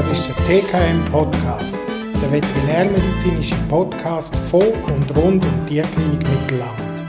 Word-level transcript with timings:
Das 0.00 0.08
ist 0.08 0.28
der 0.28 0.46
TKM 0.46 1.04
Podcast, 1.12 1.78
der 2.22 2.32
veterinärmedizinische 2.32 3.54
Podcast 3.68 4.34
von 4.34 4.62
und 4.62 5.14
rund 5.14 5.44
um 5.44 5.66
Tierklinik 5.66 6.26
Mittelland. 6.26 7.04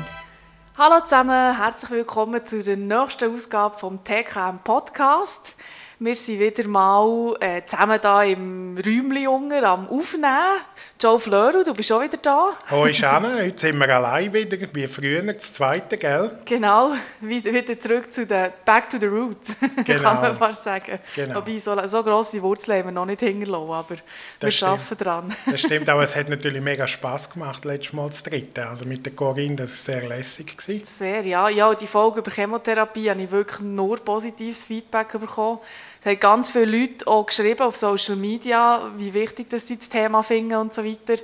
Hallo 0.78 1.00
zusammen, 1.00 1.58
herzlich 1.58 1.90
willkommen 1.90 2.46
zu 2.46 2.62
der 2.62 2.76
nächsten 2.76 3.34
Ausgabe 3.34 3.78
vom 3.78 4.04
TKM 4.04 4.60
Podcast. 4.66 5.56
Wir 6.04 6.16
sind 6.16 6.40
wieder 6.40 6.68
mal 6.68 7.36
äh, 7.40 7.62
zusammen 7.64 8.00
hier 8.02 8.24
im 8.34 8.76
Räumchen 8.76 9.64
am 9.64 9.88
Aufnehmen. 9.88 10.60
Joe 11.00 11.20
Fleur, 11.20 11.64
du 11.64 11.76
bist 11.76 11.92
auch 11.92 12.02
wieder 12.02 12.18
da. 12.18 12.54
Hoi 12.72 12.92
Shanna, 12.92 13.36
heute 13.40 13.60
sind 13.60 13.78
wir 13.78 13.88
allein 13.88 14.34
wieder, 14.34 14.58
wie 14.74 14.88
früher, 14.88 15.22
das 15.22 15.54
zweite, 15.54 15.98
gell? 15.98 16.32
Genau, 16.46 16.94
wieder, 17.20 17.80
zurück 17.80 18.12
zu 18.12 18.26
den, 18.26 18.52
back 18.66 18.90
to 18.90 18.98
the 19.00 19.06
roots, 19.06 19.56
genau. 19.86 20.00
kann 20.02 20.22
man 20.22 20.36
fast 20.36 20.64
sagen. 20.64 20.98
Genau. 21.16 21.36
Wobei, 21.36 21.60
so, 21.60 21.86
so 21.86 22.04
grosse 22.04 22.42
Wurzeln 22.42 22.80
haben 22.80 22.88
wir 22.88 22.92
noch 22.94 23.06
nicht 23.06 23.20
hinterlassen, 23.20 23.72
aber 23.72 23.96
das 24.40 24.60
wir 24.60 24.68
arbeiten 24.70 24.98
dran. 24.98 25.36
das 25.52 25.60
stimmt, 25.60 25.88
aber 25.88 26.02
es 26.02 26.16
hat 26.16 26.30
natürlich 26.30 26.64
mega 26.64 26.88
Spass 26.88 27.30
gemacht, 27.30 27.64
letztes 27.64 27.94
Mal 27.94 28.08
das 28.08 28.24
dritte, 28.24 28.68
also 28.68 28.86
mit 28.86 29.06
der 29.06 29.14
Corinne, 29.14 29.56
das 29.56 29.70
war 29.88 30.00
sehr 30.00 30.10
lässig. 30.10 30.58
Gewesen. 30.58 30.84
Sehr, 30.84 31.22
ja. 31.28 31.48
ja. 31.48 31.76
Die 31.76 31.86
Folge 31.86 32.22
über 32.22 32.32
Chemotherapie 32.32 33.08
habe 33.12 33.22
ich 33.22 33.30
wirklich 33.30 33.60
nur 33.62 33.98
positives 33.98 34.66
Feedback 34.66 35.12
bekommen. 35.12 35.60
Es 36.02 36.08
haben 36.08 36.20
ganz 36.20 36.52
viele 36.52 36.66
Leute 36.66 37.06
auch 37.06 37.28
geschrieben 37.28 37.62
auf 37.62 37.76
Social 37.76 38.16
Media, 38.16 38.92
wie 38.98 39.14
wichtig 39.14 39.52
dass 39.52 39.68
sie 39.68 39.78
das 39.78 39.88
Thema 39.88 40.24
finden 40.24 40.56
und 40.56 40.74
so 40.74 40.84
weiter. 40.84 41.22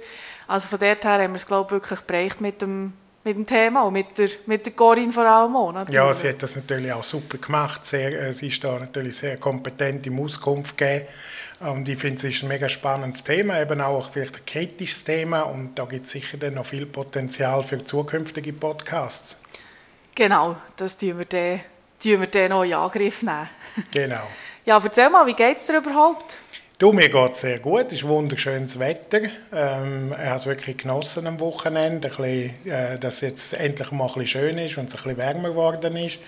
Also 0.48 0.68
von 0.68 0.78
dort 0.80 1.04
her 1.04 1.24
haben 1.24 1.32
wir 1.32 1.38
es, 1.38 1.48
glaube 1.48 1.66
ich, 1.66 1.72
wirklich 1.72 2.02
bereicht 2.02 2.42
mit 2.42 2.62
dem, 2.62 2.94
mit 3.24 3.36
dem 3.36 3.48
Thema 3.48 3.82
und 3.82 3.94
mit 3.94 4.20
der, 4.20 4.30
mit 4.46 4.68
der 4.68 4.74
Corinne 4.74 5.12
vor 5.12 5.26
allem 5.26 5.56
auch. 5.56 5.72
Natürlich. 5.72 5.96
Ja, 5.96 6.14
sie 6.14 6.30
hat 6.30 6.44
das 6.44 6.58
natürlich 6.58 6.94
auch 6.94 7.04
super 7.04 7.40
gemacht. 7.40 7.88
Sehr, 7.88 8.22
äh, 8.22 8.32
sie 8.32 8.48
ist 8.48 8.64
da 8.64 8.78
natürlich 8.78 9.18
sehr 9.18 9.38
kompetent 9.38 10.06
im 10.06 10.20
Auskunft 10.20 10.78
gegeben. 10.78 11.08
Und 11.60 11.90
ich 11.90 11.98
finde, 11.98 12.18
es 12.18 12.24
ist 12.26 12.44
ein 12.44 12.50
mega 12.50 12.70
spannendes 12.70 13.24
Thema, 13.24 13.60
eben 13.60 13.82
auch 13.82 14.12
vielleicht 14.12 14.38
ein 14.38 14.46
kritisches 14.46 15.04
Thema. 15.04 15.42
Und 15.42 15.74
da 15.80 15.86
gibt 15.86 16.06
es 16.06 16.12
sicher 16.12 16.38
dann 16.38 16.54
noch 16.54 16.68
viel 16.68 16.86
Potenzial 16.86 17.64
für 17.64 17.84
zukünftige 17.84 18.54
Podcasts. 18.54 19.38
Genau, 20.14 20.56
das 20.76 20.98
tun 20.98 21.18
wir 21.18 21.26
dann, 21.26 21.62
tun 22.00 22.22
wir 22.22 22.28
dann 22.28 22.50
noch 22.52 22.64
in 22.64 22.76
Angriff 22.76 23.24
nehmen. 23.24 23.50
Genau. 23.92 24.22
Ja, 24.68 24.82
erzähl 24.84 25.10
mal, 25.10 25.26
wie 25.26 25.34
geht 25.34 25.60
es 25.60 25.68
dir 25.68 25.78
überhaupt? 25.78 26.40
Du, 26.78 26.92
mir 26.92 27.08
geht 27.08 27.32
es 27.32 27.40
sehr 27.40 27.60
gut. 27.60 27.86
Es 27.88 27.94
ist 27.94 28.04
wunderschönes 28.06 28.78
Wetter. 28.78 29.22
Ähm, 29.56 30.12
ich 30.12 30.26
habe 30.26 30.36
es 30.36 30.46
wirklich 30.46 30.76
genossen 30.80 31.26
am 31.26 31.40
Wochenende, 31.40 32.10
ein 32.10 32.18
bisschen, 32.18 32.68
äh, 32.70 33.00
dass 33.00 33.16
es 33.16 33.22
jetzt 33.22 33.54
endlich 33.54 33.92
mal 33.94 34.08
ein 34.08 34.14
bisschen 34.16 34.28
schön 34.28 34.58
ist 34.58 34.78
und 34.78 34.90
es 34.90 34.96
ein 34.96 35.04
bisschen 35.04 35.18
wärmer 35.20 35.50
geworden 35.52 35.96
ist. 35.96 36.20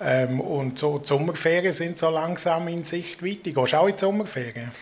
Ähm, 0.00 0.40
und 0.40 0.76
so, 0.76 0.98
die 0.98 1.06
Sommerferien 1.06 1.70
sind 1.70 1.98
so 1.98 2.10
langsam 2.10 2.66
in 2.66 2.82
Sichtweite. 2.82 3.52
Gehst 3.52 3.72
du 3.72 3.76
auch 3.76 3.86
in 3.86 3.92
die 3.92 4.00
Sommerferien? 4.00 4.72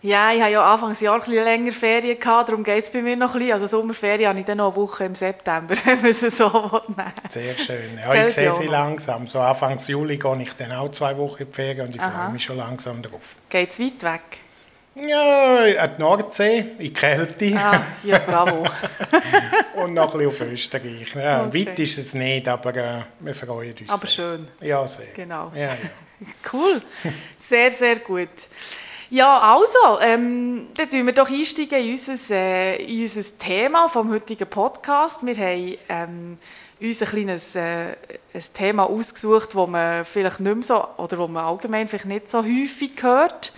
Ja, 0.00 0.32
ich 0.32 0.40
hatte 0.40 0.52
ja 0.52 0.74
Anfangsjahr 0.74 1.14
ein 1.14 1.20
bisschen 1.20 1.42
länger 1.42 1.72
Ferien, 1.72 2.20
gehabt, 2.20 2.48
darum 2.48 2.62
geht 2.62 2.84
es 2.84 2.90
bei 2.90 3.02
mir 3.02 3.16
noch 3.16 3.34
ein 3.34 3.38
bisschen. 3.40 3.52
Also 3.52 3.66
Sommerferien 3.66 4.28
habe 4.28 4.38
ich 4.38 4.44
dann 4.44 4.58
noch 4.58 4.68
eine 4.68 4.76
Woche 4.76 5.04
im 5.04 5.14
September, 5.16 5.74
wenn 5.84 6.00
man 6.00 6.10
es 6.10 6.20
so 6.20 6.82
nehmen 6.88 7.12
Sehr 7.28 7.58
schön. 7.58 7.98
Ja, 7.98 8.24
ich 8.24 8.32
sehe 8.32 8.52
sie 8.52 8.66
langsam. 8.66 9.26
So 9.26 9.40
Anfangs 9.40 9.88
Juli 9.88 10.16
gehe 10.16 10.42
ich 10.42 10.54
dann 10.54 10.70
auch 10.72 10.90
zwei 10.90 11.16
Wochen 11.16 11.42
in 11.42 11.48
die 11.48 11.54
Ferien 11.54 11.86
und 11.86 11.96
ich 11.96 12.00
Aha. 12.00 12.10
freue 12.10 12.32
mich 12.32 12.44
schon 12.44 12.58
langsam 12.58 13.02
drauf. 13.02 13.34
Geht 13.48 13.70
es 13.72 13.80
weit 13.80 14.02
weg? 14.04 14.22
Ja, 14.94 15.82
an 15.82 15.90
die 15.96 16.00
Nordsee, 16.00 16.58
in 16.58 16.78
die 16.78 16.92
Kälte. 16.92 17.52
Ah, 17.56 17.80
ja, 18.04 18.18
bravo. 18.18 18.66
und 19.76 19.94
noch 19.94 20.14
ein 20.14 20.18
bisschen 20.18 20.28
auf 20.28 20.52
Österreich. 20.52 21.14
Ja, 21.14 21.44
okay. 21.44 21.66
Weit 21.66 21.78
ist 21.78 21.98
es 21.98 22.14
nicht, 22.14 22.48
aber 22.48 22.76
äh, 22.76 23.02
wir 23.20 23.34
freuen 23.34 23.74
uns. 23.80 23.90
Aber 23.90 24.06
schön. 24.06 24.46
Ja, 24.60 24.86
sehr. 24.86 25.06
Genau. 25.14 25.50
Ja, 25.54 25.68
ja. 25.68 25.76
cool. 26.52 26.82
Sehr, 27.36 27.70
sehr 27.70 27.98
gut. 28.00 28.28
Ja, 29.10 29.54
also, 29.54 30.00
ähm, 30.02 30.68
dann 30.74 30.90
tun 30.90 31.06
wir 31.06 31.14
doch 31.14 31.30
einsteigen 31.30 31.82
in 31.82 31.90
unser, 31.92 32.34
äh, 32.34 32.76
in 32.84 33.00
unser 33.00 33.38
Thema 33.38 33.88
vom 33.88 34.12
heutigen 34.12 34.46
Podcast. 34.46 35.24
Wir 35.24 35.34
haben 35.34 35.78
ähm, 35.88 36.36
uns 36.78 37.00
ein 37.00 37.08
kleines 37.08 37.56
äh, 37.56 37.96
ein 38.34 38.42
Thema 38.52 38.82
ausgesucht, 38.82 39.54
das 39.54 39.66
man 39.66 40.04
vielleicht 40.04 40.40
nicht 40.40 40.54
mehr 40.54 40.62
so, 40.62 40.86
oder 40.98 41.16
wo 41.16 41.26
man 41.26 41.42
allgemein 41.42 41.88
vielleicht 41.88 42.04
nicht 42.04 42.28
so 42.28 42.44
häufig 42.44 43.02
hört. 43.02 43.54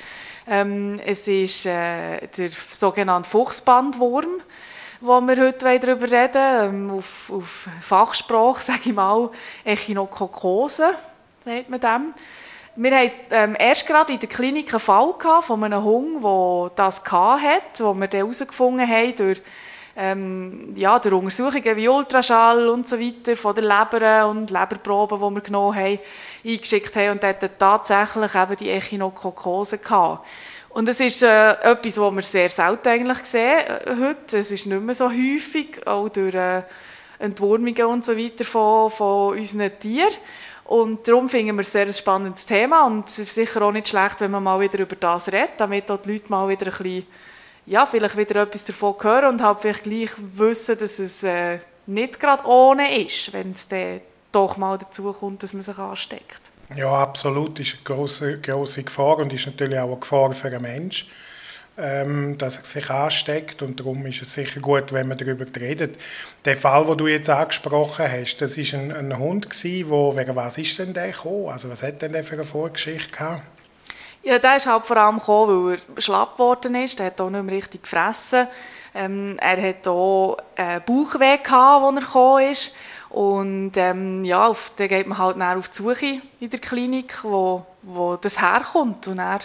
Ähm, 0.46 1.00
es 1.04 1.26
ist 1.26 1.66
äh, 1.66 2.28
der 2.28 2.50
sogenannte 2.50 3.28
Fuchsbandwurm, 3.28 4.40
wo 5.00 5.20
wir 5.20 5.36
heute 5.36 5.78
darüber 5.80 6.12
reden 6.12 6.74
ähm, 6.74 6.90
auf, 6.92 7.28
auf 7.34 7.68
Fachsprache, 7.80 8.62
sage 8.62 8.90
ich 8.90 8.94
mal, 8.94 9.30
Echinokokose, 9.64 10.94
sagt 11.40 11.70
man 11.70 11.80
dem. 11.80 12.14
Wir 12.82 12.96
hatten 12.96 13.12
ähm, 13.32 13.56
erst 13.58 13.86
gerade 13.86 14.14
in 14.14 14.20
der 14.20 14.28
Klinik 14.30 14.72
einen 14.72 14.80
Fall 14.80 15.14
von 15.42 15.62
einem 15.62 15.84
Hund, 15.84 16.24
der 16.24 16.72
das 16.76 17.02
hatte, 17.04 17.84
wo 17.84 17.92
wir 17.92 18.08
dann 18.08 18.20
herausgefunden 18.20 18.88
haben 18.88 19.14
durch, 19.16 19.42
ähm, 19.94 20.72
ja, 20.74 20.98
durch 20.98 21.14
Untersuchungen 21.14 21.76
wie 21.76 21.88
Ultraschall 21.90 22.68
und 22.68 22.88
so 22.88 22.98
weiter 22.98 23.36
von 23.36 23.54
der 23.54 23.64
Leber 23.64 24.26
und 24.30 24.50
Leberproben, 24.50 25.18
die 25.18 25.34
wir 25.34 25.40
genommen 25.42 25.76
haben, 25.76 25.98
eingeschickt 26.42 26.96
haben 26.96 27.10
und 27.10 27.22
dort 27.22 27.58
tatsächlich 27.58 28.34
eben 28.34 28.56
die 28.56 28.70
Echinokokose 28.70 29.76
gehabt. 29.76 30.26
Und 30.70 30.88
es 30.88 31.00
ist 31.00 31.22
äh, 31.22 31.50
etwas, 31.60 32.00
was 32.00 32.14
wir 32.14 32.22
sehr 32.22 32.48
selten 32.48 32.88
eigentlich 32.88 33.18
sehen 33.18 33.58
äh, 33.58 33.94
heute. 34.00 34.38
Es 34.38 34.52
ist 34.52 34.64
nicht 34.64 34.80
mehr 34.80 34.94
so 34.94 35.10
häufig, 35.10 35.86
auch 35.86 36.08
durch 36.08 36.34
äh, 36.34 36.62
Entwurmungen 37.18 37.84
und 37.84 38.06
so 38.06 38.16
weiter 38.16 38.46
von, 38.46 38.90
von 38.90 39.36
unseren 39.36 39.78
Tieren. 39.78 40.14
Und 40.70 41.08
darum 41.08 41.28
finden 41.28 41.56
wir 41.56 41.62
es 41.62 41.74
ein 41.74 41.84
sehr 41.88 41.92
spannendes 41.92 42.46
Thema 42.46 42.86
und 42.86 43.10
sicher 43.10 43.60
auch 43.62 43.72
nicht 43.72 43.88
schlecht, 43.88 44.20
wenn 44.20 44.30
man 44.30 44.44
mal 44.44 44.60
wieder 44.60 44.78
über 44.78 44.94
das 44.94 45.26
redet, 45.26 45.54
damit 45.56 45.90
auch 45.90 45.96
die 45.96 46.12
Leute 46.12 46.28
mal 46.28 46.48
wieder 46.48 46.66
ein 46.66 46.70
bisschen, 46.70 47.06
ja, 47.66 47.84
vielleicht 47.84 48.16
wieder 48.16 48.42
etwas 48.42 48.66
davon 48.66 48.94
hören 49.02 49.30
und 49.30 49.42
halt 49.42 49.58
vielleicht 49.58 49.82
gleich 49.82 50.10
wissen, 50.16 50.78
dass 50.78 51.00
es 51.00 51.24
äh, 51.24 51.58
nicht 51.86 52.20
gerade 52.20 52.46
ohne 52.46 53.02
ist, 53.04 53.32
wenn 53.32 53.50
es 53.50 53.66
dann 53.66 54.00
doch 54.30 54.58
mal 54.58 54.78
dazu 54.78 55.12
kommt, 55.12 55.42
dass 55.42 55.54
man 55.54 55.62
sich 55.62 55.76
ansteckt. 55.76 56.52
Ja, 56.76 56.92
absolut. 56.92 57.58
Das 57.58 57.66
ist 57.66 57.74
eine 57.74 57.96
große, 57.96 58.38
große 58.38 58.84
Gefahr 58.84 59.18
und 59.18 59.32
ist 59.32 59.46
natürlich 59.46 59.76
auch 59.76 59.90
eine 59.90 59.98
Gefahr 59.98 60.32
für 60.32 60.50
den 60.50 60.62
Menschen 60.62 61.08
ähm, 61.80 62.38
dass 62.38 62.58
er 62.58 62.64
sich 62.64 62.90
ansteckt 62.90 63.62
und 63.62 63.80
darum 63.80 64.04
ist 64.06 64.22
es 64.22 64.34
sicher 64.34 64.60
gut, 64.60 64.92
wenn 64.92 65.08
man 65.08 65.18
darüber 65.18 65.46
redet. 65.58 65.98
Der 66.44 66.56
Fall, 66.56 66.84
den 66.86 66.98
du 66.98 67.06
jetzt 67.06 67.30
angesprochen 67.30 68.06
hast, 68.10 68.38
das 68.38 68.56
ist 68.56 68.74
ein, 68.74 68.92
ein 68.92 69.18
Hund 69.18 69.50
gewesen, 69.50 69.90
wo, 69.90 70.14
was 70.14 70.58
ist 70.58 70.78
denn 70.78 70.92
der 70.92 71.12
gekommen? 71.12 71.48
Also 71.48 71.70
was 71.70 71.82
hat 71.82 72.02
denn 72.02 72.12
der 72.12 72.24
für 72.24 72.34
eine 72.34 72.44
Vorgeschichte 72.44 73.10
gehabt? 73.10 73.42
Ja, 74.22 74.38
der 74.38 74.56
ist 74.56 74.66
halt 74.66 74.84
vor 74.84 74.98
allem 74.98 75.18
gekommen, 75.18 75.66
weil 75.66 75.78
er 75.96 76.02
schlapp 76.02 76.32
geworden 76.32 76.74
ist. 76.74 76.98
Der 76.98 77.06
hat 77.06 77.20
auch 77.20 77.30
nicht 77.30 77.42
mehr 77.42 77.54
richtig 77.54 77.84
gefressen. 77.84 78.46
Ähm, 78.94 79.36
er 79.40 79.68
hat 79.68 79.88
auch 79.88 80.36
einen 80.56 80.82
Bauchweh 80.84 81.38
gehabt, 81.38 81.84
als 81.84 81.96
er 81.96 82.00
gekommen 82.02 82.50
ist. 82.50 82.74
Und 83.08 83.72
ähm, 83.76 84.24
ja, 84.24 84.52
dann 84.76 84.88
geht 84.88 85.06
man 85.06 85.18
halt 85.18 85.40
auf 85.40 85.68
die 85.70 85.76
Suche 85.76 86.20
in 86.38 86.50
der 86.50 86.60
Klinik, 86.60 87.24
wo, 87.24 87.64
wo 87.82 88.16
das 88.16 88.40
herkommt. 88.40 89.08
Und 89.08 89.18
er 89.18 89.40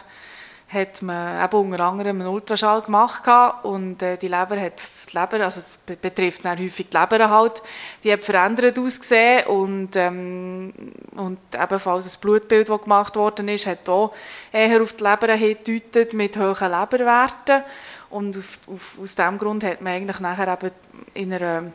hat 0.68 1.02
man 1.04 1.44
eben 1.44 1.58
unter 1.58 1.80
anderem 1.84 2.22
einen 2.22 2.30
Ultraschall 2.30 2.82
gemacht 2.82 3.24
und 3.64 4.02
äh, 4.02 4.18
die 4.18 4.28
Leber 4.28 4.60
hat 4.60 4.82
die 5.12 5.18
Leber, 5.18 5.44
also 5.46 5.60
es 5.60 5.78
betrifft 5.78 6.44
dann 6.44 6.58
häufig 6.58 6.90
die 6.90 6.98
Leber 6.98 7.30
halt, 7.30 7.62
die 8.04 8.12
hat 8.12 8.24
verändert 8.24 8.80
ausgesehen 8.80 9.46
und, 9.46 9.96
ähm, 9.96 10.74
und 11.16 11.40
ebenfalls 11.54 12.06
das 12.06 12.18
Blutbild, 12.18 12.68
das 12.68 12.82
gemacht 12.82 13.16
worden 13.16 13.48
ist, 13.48 13.68
hat 13.68 13.88
auch 13.88 14.12
eher 14.52 14.82
auf 14.82 14.94
die 14.94 15.04
Leber 15.04 15.34
hingedeutet 15.34 16.14
mit 16.14 16.36
hohen 16.36 16.72
Leberwerten 16.72 17.64
und 18.10 18.36
auf, 18.36 18.60
auf, 18.68 19.00
aus 19.02 19.16
diesem 19.16 19.38
Grund 19.38 19.64
hat 19.64 19.82
man 19.82 19.94
eigentlich 19.94 20.20
nachher 20.20 20.52
eben 20.52 20.72
in 21.14 21.34
einer 21.34 21.72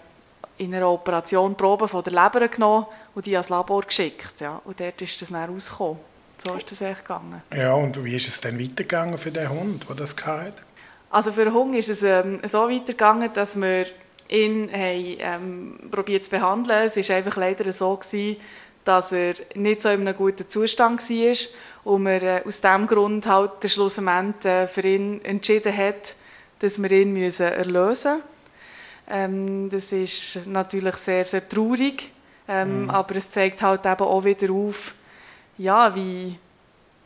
in 0.59 0.75
einer 0.75 0.91
Operation 0.91 1.55
Proben 1.55 1.89
von 1.89 2.03
der 2.03 2.13
Leber 2.13 2.47
genommen 2.49 2.85
und 3.15 3.25
die 3.25 3.35
ans 3.35 3.49
Labor 3.49 3.81
geschickt. 3.81 4.43
Ja. 4.43 4.61
Und 4.63 4.79
dort 4.79 5.01
ist 5.01 5.23
das 5.23 5.31
dann 5.31 5.51
rausgekommen. 5.51 6.10
So 6.43 6.55
ist 6.55 6.71
das 6.71 6.81
echt 6.81 7.05
gegangen. 7.05 7.43
Ja, 7.55 7.75
und 7.75 8.03
wie 8.03 8.17
ist 8.17 8.29
es 8.29 8.41
dann 8.41 8.59
weitergegangen 8.59 9.19
für 9.19 9.31
den 9.31 9.51
Hund, 9.51 9.87
der 9.89 9.97
das 9.97 10.17
hatte? 10.25 10.63
Also 11.11 11.33
für 11.33 11.45
den 11.45 11.55
Hund 11.55 11.75
ist 11.75 11.91
es 11.91 12.03
ähm, 12.03 12.41
so 12.47 12.71
weitergegangen, 12.71 13.31
dass 13.35 13.61
wir 13.61 13.85
ihn 14.29 14.71
haben, 14.73 15.17
ähm, 15.19 15.79
probiert 15.91 16.25
zu 16.25 16.31
behandeln. 16.31 16.85
Es 16.87 16.97
war 16.97 17.17
einfach 17.17 17.37
leider 17.37 17.71
so, 17.73 17.97
gewesen, 17.97 18.37
dass 18.85 19.13
er 19.13 19.35
nicht 19.55 19.83
so 19.83 19.91
in 19.91 20.01
einem 20.01 20.17
guten 20.17 20.49
Zustand 20.49 21.01
war 21.01 21.37
und 21.85 22.05
wir 22.05 22.23
äh, 22.23 22.43
aus 22.47 22.61
diesem 22.61 22.87
Grund 22.87 23.27
halt 23.27 23.71
schlussendlich 23.71 24.51
äh, 24.51 24.67
für 24.67 24.83
ihn 24.83 25.23
entschieden 25.25 25.77
hat, 25.77 26.15
dass 26.61 26.81
wir 26.81 26.91
ihn 26.93 27.13
müssen 27.13 27.47
erlösen 27.47 27.89
müssen. 27.89 28.23
Ähm, 29.09 29.69
das 29.69 29.93
ist 29.93 30.47
natürlich 30.47 30.95
sehr, 30.97 31.25
sehr 31.25 31.47
traurig, 31.49 32.13
ähm, 32.49 32.85
mhm. 32.85 32.91
aber 32.91 33.17
es 33.17 33.31
zeigt 33.31 33.63
halt 33.63 33.85
eben 33.85 34.01
auch 34.01 34.25
wieder 34.25 34.53
auf, 34.53 34.95
ja, 35.61 35.95
wie, 35.95 36.39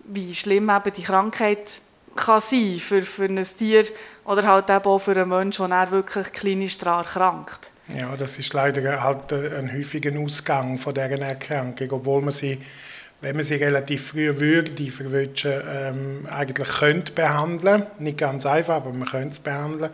wie 0.05 0.35
schlimm 0.35 0.71
eben 0.71 0.93
die 0.97 1.03
Krankheit 1.03 1.81
kann 2.15 2.41
sein 2.41 2.77
für, 2.79 3.03
für 3.03 3.25
ein 3.25 3.43
Tier 3.43 3.85
oder 4.25 4.45
halt 4.45 4.71
eben 4.71 4.85
auch 4.85 4.99
für 4.99 5.13
einen 5.13 5.29
Menschen, 5.29 5.71
der 5.71 5.91
wirklich 5.91 6.33
klinisch 6.33 6.79
daran 6.79 7.05
erkrankt. 7.05 7.73
Ja, 7.89 8.15
das 8.17 8.39
ist 8.39 8.55
leider 8.55 9.03
halt 9.03 9.33
ein 9.33 9.73
häufiger 9.73 10.17
Ausgang 10.19 10.79
von 10.79 10.95
dieser 10.95 11.21
Erkrankung, 11.21 11.91
obwohl 11.91 12.23
man 12.23 12.33
sie 12.33 12.61
wenn 13.21 13.37
man 13.37 13.45
sie 13.45 13.55
relativ 13.55 14.09
früh 14.09 14.39
würde 14.39 14.91
verwünschen, 14.91 15.55
ähm, 15.67 16.29
eigentlich 16.31 16.69
könnte 16.69 17.13
behandeln. 17.13 17.87
Nicht 17.99 18.19
ganz 18.19 18.45
einfach, 18.45 18.75
aber 18.75 18.93
man 18.93 19.09
könnte 19.09 19.31
es 19.31 19.39
behandeln. 19.39 19.91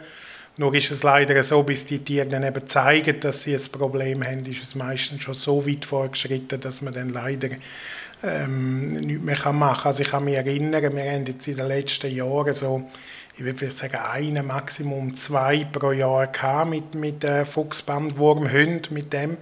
Nur 0.61 0.75
ist 0.75 0.91
es 0.91 1.05
leider 1.05 1.43
so, 1.43 1.63
bis 1.63 1.87
die 1.87 2.05
Tiere 2.05 2.27
dann 2.27 2.43
eben 2.43 2.67
zeigen, 2.67 3.19
dass 3.19 3.45
sie 3.45 3.55
ein 3.55 3.73
Problem 3.73 4.23
haben, 4.23 4.45
ist 4.45 4.63
es 4.63 4.75
meistens 4.75 5.23
schon 5.23 5.33
so 5.33 5.67
weit 5.67 5.87
vorgeschritten, 5.87 6.61
dass 6.61 6.83
man 6.83 6.93
dann 6.93 7.09
leider 7.09 7.49
ähm, 8.23 8.89
nichts 8.89 9.23
mehr 9.23 9.53
machen 9.55 9.81
kann. 9.81 9.87
Also 9.87 10.03
ich 10.03 10.11
kann 10.11 10.27
mich 10.27 10.35
erinnern, 10.35 10.95
wir 10.95 11.13
haben 11.13 11.25
jetzt 11.25 11.49
in 11.49 11.57
den 11.57 11.67
letzten 11.67 12.15
Jahren 12.15 12.53
so, 12.53 12.91
ich 13.37 13.43
würde 13.43 13.73
sagen, 13.73 13.97
einen, 13.97 14.47
Maximum 14.47 15.17
zwei 15.17 15.65
pro 15.65 15.93
Jahr 15.93 16.27
gehabt 16.27 16.69
mit, 16.69 16.95
mit 16.95 17.25
äh, 17.25 17.47
Fuchsbandwurmhunden, 17.47 18.93
mit 18.93 19.15
dem. 19.15 19.39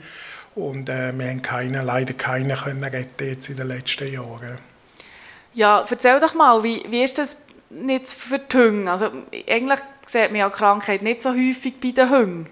Und 0.55 0.89
äh, 0.89 1.13
wir 1.19 1.31
haben 1.31 1.43
keine, 1.43 1.83
leider 1.83 2.15
keinen 2.15 2.57
können 2.57 2.85
retten 2.85 3.27
jetzt 3.27 3.49
in 3.49 3.57
den 3.57 3.67
letzten 3.67 4.13
Jahren. 4.13 4.57
Ja, 5.53 5.85
erzähl 5.91 6.21
doch 6.21 6.35
mal, 6.35 6.63
wie, 6.63 6.81
wie 6.89 7.03
ist 7.03 7.19
das 7.19 7.39
nicht 7.71 8.09
für 8.09 8.39
die 8.39 8.57
Hunde? 8.57 8.93
Also 8.93 9.11
eigentlich 9.49 9.81
sieht 10.09 10.31
man 10.31 10.41
ja 10.41 10.51
Krankheit 10.51 11.03
nicht 11.03 11.23
so 11.23 11.31
häufig 11.31 11.75
bei 11.81 11.91
den 11.91 12.11
Hunden. 12.11 12.51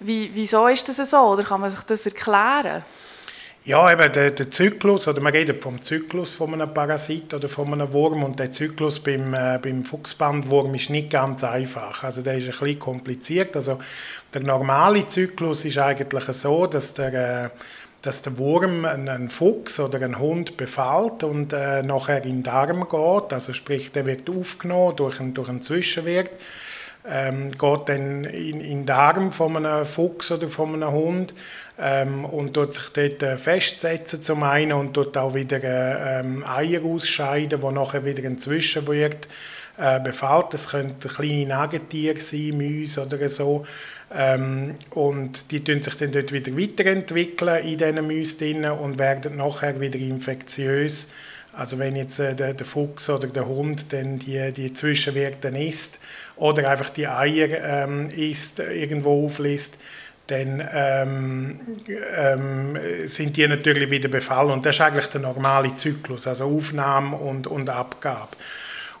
Wie, 0.00 0.30
wieso 0.32 0.66
ist 0.66 0.88
das 0.88 1.10
so? 1.10 1.18
Oder 1.18 1.44
kann 1.44 1.60
man 1.60 1.70
sich 1.70 1.82
das 1.82 2.06
erklären? 2.06 2.84
Ja, 3.64 3.92
eben 3.92 4.12
der, 4.12 4.32
der 4.32 4.50
Zyklus, 4.50 5.06
oder 5.06 5.20
man 5.20 5.32
redet 5.32 5.62
vom 5.62 5.80
Zyklus 5.80 6.30
von 6.30 6.52
einem 6.52 6.74
Parasit 6.74 7.32
oder 7.32 7.48
von 7.48 7.72
einem 7.72 7.92
Wurm 7.92 8.24
und 8.24 8.40
der 8.40 8.50
Zyklus 8.50 8.98
beim, 8.98 9.34
äh, 9.34 9.60
beim 9.62 9.84
Fuchsbandwurm 9.84 10.74
ist 10.74 10.90
nicht 10.90 11.10
ganz 11.10 11.44
einfach. 11.44 12.02
Also 12.02 12.22
der 12.22 12.38
ist 12.38 12.46
ein 12.46 12.58
bisschen 12.58 12.80
kompliziert. 12.80 13.54
Also 13.54 13.78
der 14.34 14.42
normale 14.42 15.06
Zyklus 15.06 15.64
ist 15.64 15.78
eigentlich 15.78 16.24
so, 16.24 16.66
dass 16.66 16.94
der, 16.94 17.44
äh, 17.44 17.50
dass 18.00 18.22
der 18.22 18.36
Wurm 18.36 18.84
einen 18.84 19.30
Fuchs 19.30 19.78
oder 19.78 20.02
einen 20.02 20.18
Hund 20.18 20.56
befällt 20.56 21.22
und 21.22 21.52
äh, 21.52 21.84
nachher 21.84 22.24
in 22.24 22.38
den 22.38 22.42
Darm 22.42 22.88
geht. 22.88 23.32
Also 23.32 23.52
sprich, 23.52 23.92
der 23.92 24.06
wird 24.06 24.28
aufgenommen 24.28 24.96
durch 24.96 25.20
einen, 25.20 25.34
durch 25.34 25.48
einen 25.48 25.62
Zwischenwirt 25.62 26.32
ähm, 27.08 27.50
geht 27.50 27.88
dann 27.88 28.24
in, 28.24 28.60
in 28.60 28.78
den 28.78 28.86
Darm 28.86 29.32
von 29.32 29.56
einem 29.56 29.84
Fuchs 29.84 30.30
oder 30.30 30.48
von 30.48 30.74
einem 30.74 30.92
Hund 30.92 31.34
ähm, 31.78 32.24
und 32.24 32.54
tut 32.54 32.72
sich 32.72 32.90
dort 32.90 33.22
äh, 33.22 33.36
festsetzen 33.36 34.22
zum 34.22 34.42
einen 34.42 34.72
und 34.72 34.94
tut 34.94 35.16
auch 35.16 35.34
wieder 35.34 35.62
äh, 35.62 36.20
ähm, 36.20 36.44
Eier 36.46 36.84
ausscheiden, 36.84 37.60
wo 37.62 37.70
nachher 37.70 38.04
wieder 38.04 38.24
ein 38.24 38.38
Zwischenwirt 38.38 39.26
äh, 39.78 40.00
befällt. 40.00 40.52
Das 40.52 40.68
können 40.68 40.98
kleine 40.98 41.46
Nagetiere 41.46 42.20
sein, 42.20 42.56
Mäuse 42.56 43.04
oder 43.04 43.28
so. 43.28 43.64
Ähm, 44.14 44.76
und 44.90 45.50
die 45.50 45.64
tun 45.64 45.82
sich 45.82 45.96
dann 45.96 46.12
dort 46.12 46.30
wieder 46.30 46.56
weiterentwickeln 46.56 47.64
in 47.64 47.78
diesen 47.78 48.06
Mäusen 48.06 48.64
und 48.64 48.98
werden 48.98 49.36
nachher 49.36 49.80
wieder 49.80 49.98
infektiös 49.98 51.08
also 51.54 51.78
wenn 51.78 51.96
jetzt 51.96 52.18
äh, 52.18 52.34
der, 52.34 52.54
der, 52.54 52.66
Fuchs 52.66 53.10
oder 53.10 53.28
der 53.28 53.46
Hund 53.46 53.92
dann 53.92 54.18
die, 54.18 54.52
die 54.52 54.72
Zwischenwerte 54.72 55.48
isst 55.48 55.98
oder 56.36 56.70
einfach 56.70 56.90
die 56.90 57.06
Eier 57.06 57.84
ähm, 57.84 58.08
isst, 58.08 58.60
irgendwo 58.60 59.26
auflässt, 59.26 59.78
dann 60.28 60.66
ähm, 60.72 61.60
ähm, 62.16 62.78
sind 63.04 63.36
die 63.36 63.46
natürlich 63.46 63.90
wieder 63.90 64.08
befallen. 64.08 64.50
Und 64.50 64.64
das 64.64 64.76
ist 64.76 64.80
eigentlich 64.80 65.08
der 65.08 65.20
normale 65.20 65.74
Zyklus, 65.74 66.26
also 66.26 66.44
Aufnahme 66.46 67.16
und, 67.16 67.46
und 67.46 67.68
Abgabe. 67.68 68.36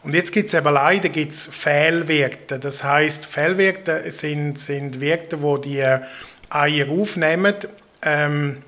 Und 0.02 0.14
jetzt 0.14 0.32
gibt 0.32 0.48
es 0.48 0.54
eben 0.54 0.74
leider 0.74 1.08
gibt's 1.08 1.48
Fehlwerte. 1.50 2.58
Das 2.58 2.82
heißt, 2.82 3.24
Fehlwerte 3.24 4.10
sind, 4.10 4.58
sind 4.58 5.00
Werte, 5.00 5.42
wo 5.42 5.58
die 5.58 5.82
Eier 6.50 6.90
aufnehmen. 6.90 7.54
Ähm, 8.02 8.62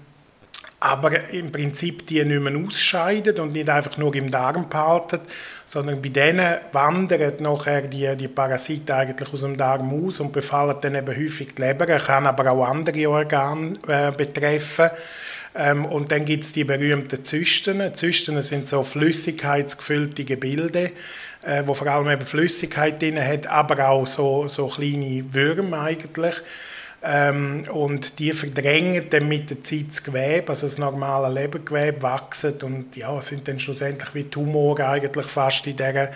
aber 0.84 1.30
im 1.30 1.50
Prinzip 1.50 2.06
die 2.06 2.22
nicht 2.22 2.42
mehr 2.42 2.54
ausscheiden 2.62 3.38
und 3.38 3.54
nicht 3.54 3.70
einfach 3.70 3.96
nur 3.96 4.14
im 4.14 4.30
Darm 4.30 4.68
behalten, 4.68 5.20
sondern 5.64 6.02
bei 6.02 6.10
denen 6.10 6.58
wandern 6.72 7.32
nachher 7.38 7.82
die, 7.82 8.14
die 8.14 8.28
Parasiten 8.28 8.94
eigentlich 8.94 9.32
aus 9.32 9.40
dem 9.40 9.56
Darm 9.56 10.06
aus 10.06 10.20
und 10.20 10.32
befallen 10.32 10.76
dann 10.82 10.94
eben 10.94 11.16
häufig 11.16 11.54
die 11.54 11.62
Leber, 11.62 11.86
kann 11.86 12.26
aber 12.26 12.52
auch 12.52 12.66
andere 12.66 13.08
Organe 13.08 13.78
äh, 13.88 14.12
betreffen. 14.12 14.90
Ähm, 15.54 15.86
und 15.86 16.12
dann 16.12 16.26
gibt 16.26 16.44
es 16.44 16.52
die 16.52 16.64
berühmten 16.64 17.24
Zysten. 17.24 17.94
Zysten 17.94 18.42
sind 18.42 18.66
so 18.66 18.82
flüssigkeitsgefüllte 18.82 20.24
Gebilde, 20.24 20.90
äh, 21.44 21.62
wo 21.64 21.72
vor 21.72 21.86
allem 21.86 22.10
eben 22.10 22.26
Flüssigkeit 22.26 23.00
drin 23.00 23.18
hat, 23.18 23.46
aber 23.46 23.88
auch 23.88 24.06
so, 24.06 24.48
so 24.48 24.68
kleine 24.68 25.24
Würmer 25.32 25.80
eigentlich. 25.80 26.34
Ähm, 27.06 27.64
und 27.70 28.18
die 28.18 28.32
verdrängen 28.32 29.10
dann 29.10 29.28
mit 29.28 29.50
der 29.50 29.60
Zeit 29.60 29.88
das 29.88 30.02
Gewebe, 30.02 30.48
also 30.48 30.66
das 30.66 30.78
normale 30.78 31.32
Lebengewebe 31.32 32.00
wachsen 32.00 32.54
und 32.62 32.96
ja, 32.96 33.20
sind 33.20 33.46
dann 33.46 33.58
schlussendlich 33.58 34.14
wie 34.14 34.24
Tumore 34.24 34.88
eigentlich 34.88 35.26
fast 35.26 35.66
in 35.66 35.76
dieser, 35.76 36.10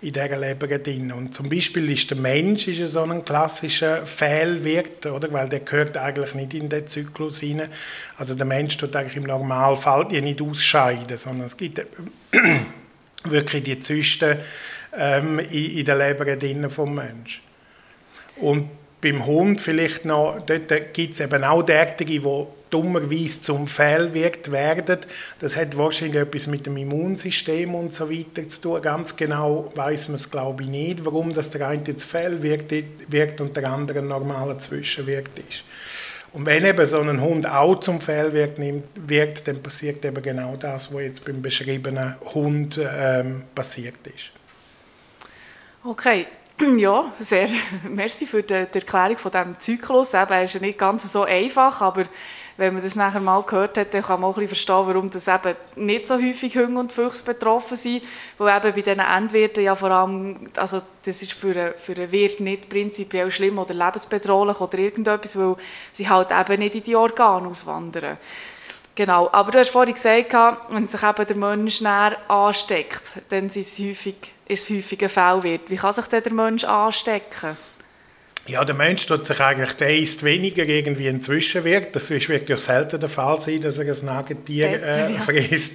in 0.00 0.12
dieser 0.12 0.36
Leber 0.36 0.68
drin. 0.78 1.10
Und 1.10 1.34
zum 1.34 1.48
Beispiel 1.48 1.90
ist 1.90 2.10
der 2.10 2.18
Mensch 2.18 2.68
ist 2.68 2.92
so 2.92 3.02
ein 3.02 3.24
klassischer 3.24 4.06
Fehlwirt, 4.06 5.06
oder? 5.06 5.32
weil 5.32 5.48
der 5.48 5.60
gehört 5.60 5.96
eigentlich 5.96 6.34
nicht 6.34 6.54
in 6.54 6.68
den 6.68 6.86
Zyklus 6.86 7.40
hinein. 7.40 7.68
Also 8.16 8.36
der 8.36 8.46
Mensch 8.46 8.76
tut 8.76 8.94
eigentlich 8.94 9.16
im 9.16 9.24
Normalfall 9.24 10.06
die 10.06 10.22
nicht 10.22 10.40
ausscheiden, 10.40 11.16
sondern 11.16 11.46
es 11.46 11.56
gibt 11.56 11.84
wirklich 13.24 13.64
die 13.64 13.80
Zysten 13.80 14.38
ähm, 14.96 15.40
in, 15.40 15.78
in 15.78 15.84
der 15.84 15.96
Leber 15.96 16.36
drin 16.36 16.70
vom 16.70 16.94
Mensch. 16.94 17.42
Und 18.36 18.77
beim 19.00 19.26
Hund 19.26 19.62
vielleicht 19.62 20.04
noch, 20.04 20.40
dort 20.40 20.92
gibt 20.92 21.14
es 21.14 21.20
eben 21.20 21.44
auch 21.44 21.62
derartige, 21.62 22.20
die 22.20 22.46
dummerweise 22.70 23.40
zum 23.40 23.68
Fehlwirt 23.68 24.50
werden. 24.50 24.98
Das 25.38 25.56
hat 25.56 25.76
wahrscheinlich 25.76 26.20
etwas 26.20 26.46
mit 26.48 26.66
dem 26.66 26.76
Immunsystem 26.76 27.74
und 27.74 27.94
so 27.94 28.10
weiter 28.10 28.48
zu 28.48 28.60
tun. 28.60 28.82
Ganz 28.82 29.16
genau 29.16 29.70
weiß 29.74 30.08
man 30.08 30.16
es, 30.16 30.30
glaube 30.30 30.64
ich, 30.64 30.68
nicht, 30.68 31.04
warum 31.04 31.32
das 31.32 31.50
der 31.50 31.68
eine 31.68 31.82
jetzt 31.86 32.04
Fehlwirt 32.04 32.72
wirkt 33.08 33.40
und 33.40 33.56
der 33.56 33.70
andere 33.70 34.00
ein 34.00 34.08
normaler 34.08 34.58
Zwischenwirt 34.58 35.30
ist. 35.48 35.64
Und 36.32 36.44
wenn 36.44 36.64
eben 36.64 36.84
so 36.84 37.00
ein 37.00 37.20
Hund 37.22 37.48
auch 37.48 37.76
zum 37.76 38.00
Fehlwirt 38.00 38.58
wirkt, 39.06 39.48
dann 39.48 39.62
passiert 39.62 40.04
eben 40.04 40.22
genau 40.22 40.56
das, 40.56 40.92
was 40.92 41.02
jetzt 41.02 41.24
beim 41.24 41.40
beschriebenen 41.40 42.16
Hund 42.34 42.78
ähm, 42.82 43.44
passiert 43.54 44.06
ist. 44.06 44.32
Okay, 45.84 46.26
Ja, 46.76 47.12
sehr. 47.18 47.48
Merci 47.88 48.26
für 48.26 48.42
die, 48.42 48.66
die 48.72 48.78
Erklärung 48.78 49.18
von 49.18 49.30
diesem 49.30 49.58
Zyklus. 49.58 50.14
Eben, 50.14 50.42
ist 50.42 50.54
ja 50.54 50.60
nicht 50.60 50.78
ganz 50.78 51.10
so 51.12 51.22
einfach, 51.22 51.80
aber 51.82 52.04
wenn 52.56 52.74
man 52.74 52.82
das 52.82 52.96
nachher 52.96 53.20
mal 53.20 53.42
gehört 53.42 53.78
hat, 53.78 53.94
dann 53.94 54.02
kann 54.02 54.20
man 54.20 54.30
auch 54.30 54.38
ein 54.38 54.48
verstehen, 54.48 54.86
warum 54.86 55.10
das 55.10 55.28
eben 55.28 55.54
nicht 55.76 56.08
so 56.08 56.14
häufig 56.14 56.56
Hunde 56.56 56.80
und 56.80 56.92
Füchse 56.92 57.24
betroffen 57.24 57.76
sind, 57.76 58.02
weil 58.36 58.56
eben 58.56 58.74
bei 58.74 58.82
diesen 58.82 58.98
Endwirten 58.98 59.62
ja 59.62 59.76
vor 59.76 59.92
allem, 59.92 60.50
also 60.56 60.80
das 61.04 61.22
ist 61.22 61.34
für 61.34 61.74
für 61.76 61.92
einen 61.92 62.10
Wirt 62.10 62.40
nicht 62.40 62.68
prinzipiell 62.68 63.30
schlimm 63.30 63.58
oder 63.58 63.74
lebensbedrohlich 63.74 64.60
oder 64.60 64.78
irgendetwas, 64.78 65.38
weil 65.38 65.54
sie 65.92 66.08
halt 66.08 66.32
eben 66.32 66.58
nicht 66.58 66.74
in 66.74 66.82
die 66.82 66.96
Organe 66.96 67.46
auswandern. 67.46 68.18
Genau, 68.98 69.28
aber 69.30 69.52
du 69.52 69.60
hast 69.60 69.70
vorhin 69.70 69.94
gesagt, 69.94 70.34
wenn 70.70 70.88
sich 70.88 71.00
eben 71.04 71.24
der 71.24 71.36
Mensch 71.36 71.80
näher 71.80 72.16
ansteckt, 72.26 73.22
dann 73.28 73.46
ist 73.46 73.56
es 73.56 73.78
häufig, 73.78 74.16
ist 74.48 74.64
es 74.64 74.76
häufig 74.76 75.00
ein 75.04 75.08
Fehlwirt. 75.08 75.70
Wie 75.70 75.76
kann 75.76 75.92
sich 75.92 76.06
denn 76.06 76.24
der 76.24 76.32
Mensch 76.32 76.64
anstecken? 76.64 77.56
Ja, 78.48 78.64
der 78.64 78.74
Mensch 78.74 79.06
tut 79.06 79.24
sich 79.24 79.38
eigentlich, 79.38 79.74
der 79.74 79.96
isst 79.96 80.24
weniger 80.24 80.64
irgendwie 80.64 81.08
ein 81.08 81.22
Zwischenwirt. 81.22 81.94
Das 81.94 82.10
wird 82.10 82.28
wirklich 82.28 82.58
selten 82.58 82.98
der 82.98 83.08
Fall 83.08 83.40
sein, 83.40 83.60
dass 83.60 83.78
er 83.78 83.86
ein 83.86 84.04
Nagetier 84.04 84.72
äh, 84.72 85.18
frisst. 85.20 85.74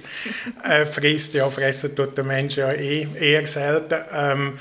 äh, 0.62 0.84
frisst. 0.84 1.32
Ja, 1.32 1.48
fressen 1.48 1.96
tut 1.96 2.18
der 2.18 2.24
Mensch 2.24 2.58
ja 2.58 2.72
eh, 2.72 3.08
eher 3.18 3.46
selten. 3.46 4.02
Ähm, 4.12 4.58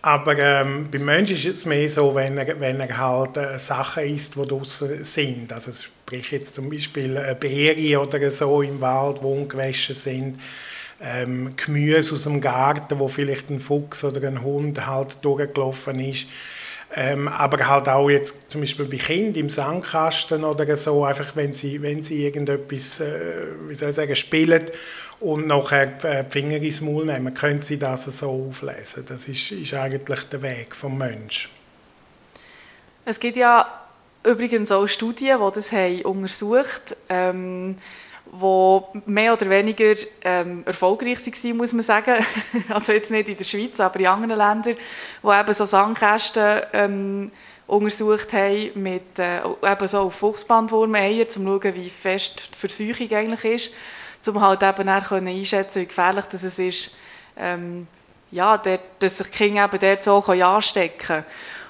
aber 0.00 0.38
ähm, 0.38 0.88
beim 0.90 1.04
Menschen 1.04 1.36
ist 1.36 1.44
es 1.44 1.66
mehr 1.66 1.86
so, 1.86 2.14
wenn 2.14 2.38
er, 2.38 2.58
wenn 2.58 2.80
er 2.80 2.96
halt 2.96 3.36
äh, 3.36 3.58
Sachen 3.58 4.04
isst, 4.04 4.36
die 4.36 4.48
draußen 4.48 5.04
sind. 5.04 5.52
Also 5.52 5.70
sprich 6.06 6.30
jetzt 6.30 6.54
zum 6.54 6.70
Beispiel 6.70 7.18
eine 7.18 7.34
Beere 7.34 8.00
oder 8.00 8.30
so 8.30 8.62
im 8.62 8.80
Wald, 8.80 9.22
wo 9.22 9.32
ungewaschen 9.32 9.92
sind. 9.92 10.38
Ähm, 11.00 11.50
Gemüse 11.56 12.14
aus 12.14 12.22
dem 12.22 12.40
Garten, 12.40 13.00
wo 13.00 13.08
vielleicht 13.08 13.50
ein 13.50 13.58
Fuchs 13.58 14.04
oder 14.04 14.24
ein 14.28 14.40
Hund 14.40 14.86
halt 14.86 15.24
durchgelaufen 15.24 15.98
ist. 15.98 16.28
Ähm, 16.94 17.26
aber 17.26 17.68
halt 17.68 17.88
auch 17.88 18.08
jetzt 18.08 18.52
zum 18.52 18.60
Beispiel 18.60 18.84
bei 18.84 18.98
Kindern 18.98 19.34
im 19.34 19.50
Sandkasten 19.50 20.44
oder 20.44 20.76
so, 20.76 21.04
einfach 21.04 21.34
wenn 21.34 21.52
sie, 21.52 21.82
wenn 21.82 22.00
sie 22.04 22.24
irgendetwas, 22.24 23.00
äh, 23.00 23.08
wie 23.66 23.74
soll 23.74 23.88
ich 23.88 23.96
sagen, 23.96 24.14
spielen 24.14 24.64
und 25.18 25.48
nachher 25.48 25.92
äh, 26.04 26.22
die 26.22 26.30
Finger 26.30 26.56
ins 26.58 26.80
Maul 26.82 27.06
nehmen, 27.06 27.34
können 27.34 27.62
sie 27.62 27.80
das 27.80 28.04
so 28.04 28.46
auflesen. 28.48 29.04
Das 29.08 29.26
ist, 29.26 29.50
ist 29.50 29.74
eigentlich 29.74 30.22
der 30.28 30.40
Weg 30.40 30.76
vom 30.76 30.96
Mensch. 30.96 31.48
Es 33.04 33.18
gibt 33.18 33.36
ja 33.36 33.85
übrigens 34.26 34.72
auch 34.72 34.86
Studien, 34.86 35.38
die 35.38 35.54
das 35.54 35.72
haben 35.72 36.02
untersucht 36.02 36.96
haben. 37.08 37.08
Ähm, 37.08 37.76
wo 38.38 38.88
mehr 39.06 39.32
oder 39.32 39.48
weniger 39.48 39.94
ähm, 40.22 40.62
erfolgreich 40.66 41.18
waren, 41.26 41.56
muss 41.56 41.72
man 41.72 41.82
sagen. 41.82 42.14
also 42.68 42.92
jetzt 42.92 43.10
nicht 43.10 43.28
in 43.28 43.36
der 43.36 43.44
Schweiz, 43.44 43.80
aber 43.80 44.00
in 44.00 44.06
anderen 44.06 44.36
Ländern, 44.36 44.76
wo 45.22 45.32
eben 45.32 45.52
so 45.52 45.64
Sandkästen 45.64 46.62
ähm, 46.72 47.30
untersucht 47.66 48.32
haben 48.32 48.70
mit 48.74 49.18
äh, 49.18 49.38
eben 49.38 49.88
so 49.88 50.00
auf 50.00 50.14
Fuchsbandwurmeier, 50.14 51.22
um 51.22 51.28
zu 51.28 51.42
schauen, 51.42 51.74
wie 51.74 51.90
fest 51.90 52.50
die 52.52 52.58
Verseuchung 52.58 53.16
eigentlich 53.16 53.44
ist. 53.44 53.70
um 54.28 54.40
halt 54.40 54.62
eben 54.62 55.02
können 55.04 55.28
einschätzen 55.28 55.82
wie 55.82 55.86
gefährlich 55.86 56.26
das 56.26 56.42
ist, 56.42 56.96
ähm, 57.36 57.86
ja, 58.32 58.58
der, 58.58 58.80
dass 58.98 59.18
sich 59.18 59.30
die 59.30 59.38
Kinder 59.38 59.64
eben 59.64 59.78
dort 59.78 60.04
so 60.04 60.18
anstecken 60.18 60.98
können. 60.98 61.24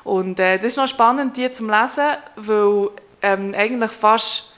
Und 0.06 0.38
äh, 0.38 0.56
das 0.56 0.66
ist 0.66 0.76
noch 0.76 0.86
spannend, 0.86 1.36
die 1.36 1.50
zu 1.50 1.66
lesen, 1.66 2.04
weil 2.36 2.90
ähm, 3.22 3.52
eigentlich 3.56 3.90
fast 3.90 4.52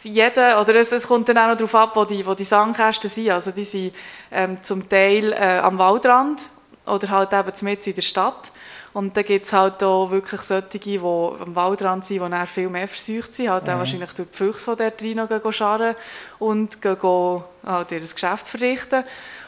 jeder, 0.00 0.60
oder 0.60 0.76
es, 0.76 0.92
es, 0.92 1.08
kommt 1.08 1.28
dann 1.28 1.38
auch 1.38 1.48
noch 1.48 1.56
darauf 1.56 1.74
ab, 1.74 1.96
wo 1.96 2.04
die, 2.04 2.24
wo 2.24 2.34
die 2.34 2.44
Sandkästen 2.44 3.10
sind. 3.10 3.30
Also 3.30 3.50
die 3.50 3.64
sind 3.64 3.92
ähm, 4.30 4.62
zum 4.62 4.88
Teil 4.88 5.32
äh, 5.32 5.58
am 5.58 5.76
Waldrand 5.76 6.50
oder 6.86 7.08
halt 7.08 7.32
eben 7.32 7.52
mitten 7.62 7.88
in 7.88 7.94
der 7.96 8.02
Stadt. 8.02 8.52
Und 8.94 9.16
dann 9.16 9.24
gibt 9.24 9.46
es 9.46 9.52
halt 9.52 9.82
auch 9.82 10.10
wirklich 10.10 10.42
solche, 10.42 10.78
die 10.78 10.98
am 10.98 11.56
Waldrand 11.56 12.04
sind, 12.04 12.22
die 12.22 12.30
dann 12.30 12.46
viel 12.46 12.68
mehr 12.68 12.86
versucht 12.86 13.32
sind, 13.32 13.48
halt 13.48 13.66
mhm. 13.66 13.72
auch 13.72 13.78
wahrscheinlich 13.78 14.12
durch 14.12 14.28
die 14.28 14.36
Füchse, 14.36 14.76
die 14.76 14.82
dort 14.82 15.02
rein 15.02 15.28
gehen, 15.28 15.78
gehen 15.78 15.94
und 16.38 16.82
gehen, 16.82 17.42
halt 17.66 17.92
ihr 17.92 18.00
Geschäft 18.00 18.46
verrichten. 18.46 19.04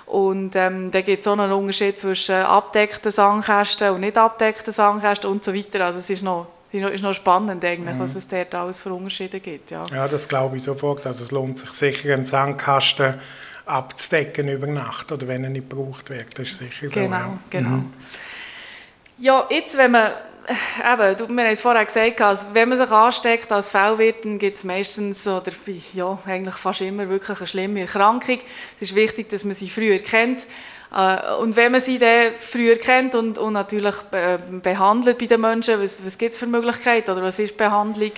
Und 0.06 0.54
ähm, 0.56 0.90
dann 0.90 1.04
gibt 1.04 1.22
es 1.22 1.28
auch 1.28 1.36
noch 1.36 1.44
einen 1.44 1.52
Unterschied 1.54 1.98
zwischen 1.98 2.36
abdeckten 2.36 3.10
Sandkästen 3.10 3.90
und 3.90 4.00
nicht 4.00 4.16
abdeckten 4.16 4.72
Sandkästen 4.72 5.30
und 5.30 5.42
so 5.42 5.54
weiter. 5.54 5.86
Also 5.86 5.98
es 5.98 6.10
ist 6.10 6.22
noch, 6.22 6.48
ist 6.70 7.02
noch 7.02 7.14
spannend 7.14 7.64
eigentlich, 7.64 7.94
mhm. 7.94 8.00
was 8.00 8.14
es 8.14 8.28
dort 8.28 8.54
alles 8.54 8.80
für 8.80 8.92
Unterschiede 8.92 9.40
gibt. 9.40 9.70
Ja, 9.70 9.84
ja 9.86 10.08
das 10.08 10.28
glaube 10.28 10.56
ich 10.56 10.62
sofort. 10.62 11.06
Also 11.06 11.24
es 11.24 11.30
lohnt 11.30 11.58
sich 11.58 11.72
sicher, 11.72 12.14
einen 12.14 12.24
Sandkasten 12.24 13.14
abzudecken 13.66 14.48
über 14.48 14.66
Nacht 14.66 15.10
oder 15.10 15.26
wenn 15.26 15.44
er 15.44 15.50
nicht 15.50 15.70
gebraucht 15.70 16.10
wird. 16.10 16.38
Das 16.38 16.48
ist 16.48 16.58
sicher 16.58 16.88
so. 16.88 17.00
Genau, 17.00 17.16
ja. 17.16 17.38
genau. 17.50 17.68
Mhm. 17.70 17.92
Ja, 19.24 19.46
jetzt, 19.48 19.78
wenn 19.78 19.90
man 19.90 20.12
Eben, 20.46 21.16
du, 21.16 21.26
wir 21.28 21.44
haben 21.44 21.50
es 21.50 21.62
vorher 21.62 21.82
gesagt, 21.86 22.20
also 22.20 22.48
wenn 22.52 22.68
man 22.68 22.76
sich 22.76 22.90
ansteckt 22.90 23.50
als 23.50 23.70
Fellwirt, 23.70 24.26
dann 24.26 24.38
gibt 24.38 24.58
es 24.58 24.64
meistens, 24.64 25.26
oder 25.26 25.50
ja, 25.94 26.18
eigentlich 26.26 26.56
fast 26.56 26.82
immer 26.82 27.08
wirklich 27.08 27.38
eine 27.38 27.46
schlimme 27.46 27.80
Erkrankung. 27.80 28.40
Es 28.76 28.90
ist 28.90 28.94
wichtig, 28.94 29.30
dass 29.30 29.44
man 29.44 29.54
sie 29.54 29.70
früher 29.70 30.00
kennt. 30.00 30.46
Äh, 30.94 31.36
und 31.36 31.56
wenn 31.56 31.72
man 31.72 31.80
sie 31.80 31.98
dann 31.98 32.34
früher 32.38 32.76
kennt 32.76 33.14
und, 33.14 33.38
und 33.38 33.54
natürlich 33.54 33.94
behandelt 34.62 35.16
bei 35.16 35.24
den 35.24 35.40
Menschen, 35.40 35.80
was, 35.80 36.04
was 36.04 36.18
gibt 36.18 36.34
es 36.34 36.38
für 36.38 36.46
Möglichkeiten 36.46 37.10
oder 37.10 37.22
was 37.22 37.38
ist 37.38 37.52
die 37.52 37.56
Behandlung 37.56 38.12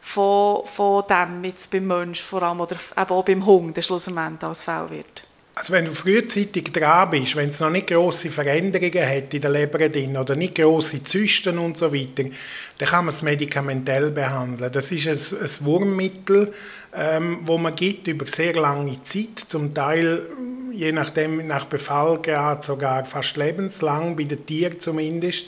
von, 0.00 0.66
von 0.66 1.04
dem 1.08 1.44
jetzt 1.44 1.70
beim 1.70 1.86
Menschen 1.86 2.24
vor 2.24 2.42
allem 2.42 2.60
oder 2.60 2.74
eben 2.74 3.10
auch 3.10 3.24
beim 3.24 3.46
Hund, 3.46 3.84
schlussendlich 3.84 4.42
als 4.42 4.62
Fellwirt? 4.62 5.29
Also 5.54 5.72
wenn 5.72 5.84
du 5.84 5.90
frühzeitig 5.90 6.72
dran 6.72 7.10
bist, 7.10 7.34
wenn 7.36 7.50
es 7.50 7.60
noch 7.60 7.70
nicht 7.70 7.88
große 7.88 8.30
Veränderungen 8.30 9.06
hat 9.06 9.34
in 9.34 9.40
der 9.40 9.50
Leber 9.50 9.88
drin 9.88 10.16
oder 10.16 10.36
nicht 10.36 10.54
große 10.54 11.02
Zysten 11.02 11.58
und 11.58 11.76
so 11.76 11.92
weiter, 11.92 12.30
dann 12.78 12.88
kann 12.88 13.04
man 13.04 13.12
es 13.12 13.22
medikamentell 13.22 14.10
behandeln. 14.10 14.70
Das 14.72 14.92
ist 14.92 15.08
ein, 15.08 15.40
ein 15.40 15.66
Wurmmittel, 15.66 16.52
ähm, 16.94 17.40
wo 17.44 17.58
man 17.58 17.74
gibt 17.74 18.06
über 18.06 18.26
sehr 18.26 18.54
lange 18.54 19.02
Zeit, 19.02 19.38
zum 19.48 19.74
Teil 19.74 20.26
je 20.72 20.92
nachdem 20.92 21.46
nach 21.46 21.66
Befallgrad 21.66 22.64
sogar 22.64 23.04
fast 23.04 23.36
lebenslang 23.36 24.16
bei 24.16 24.24
den 24.24 24.44
Tieren 24.46 24.80
zumindest 24.80 25.46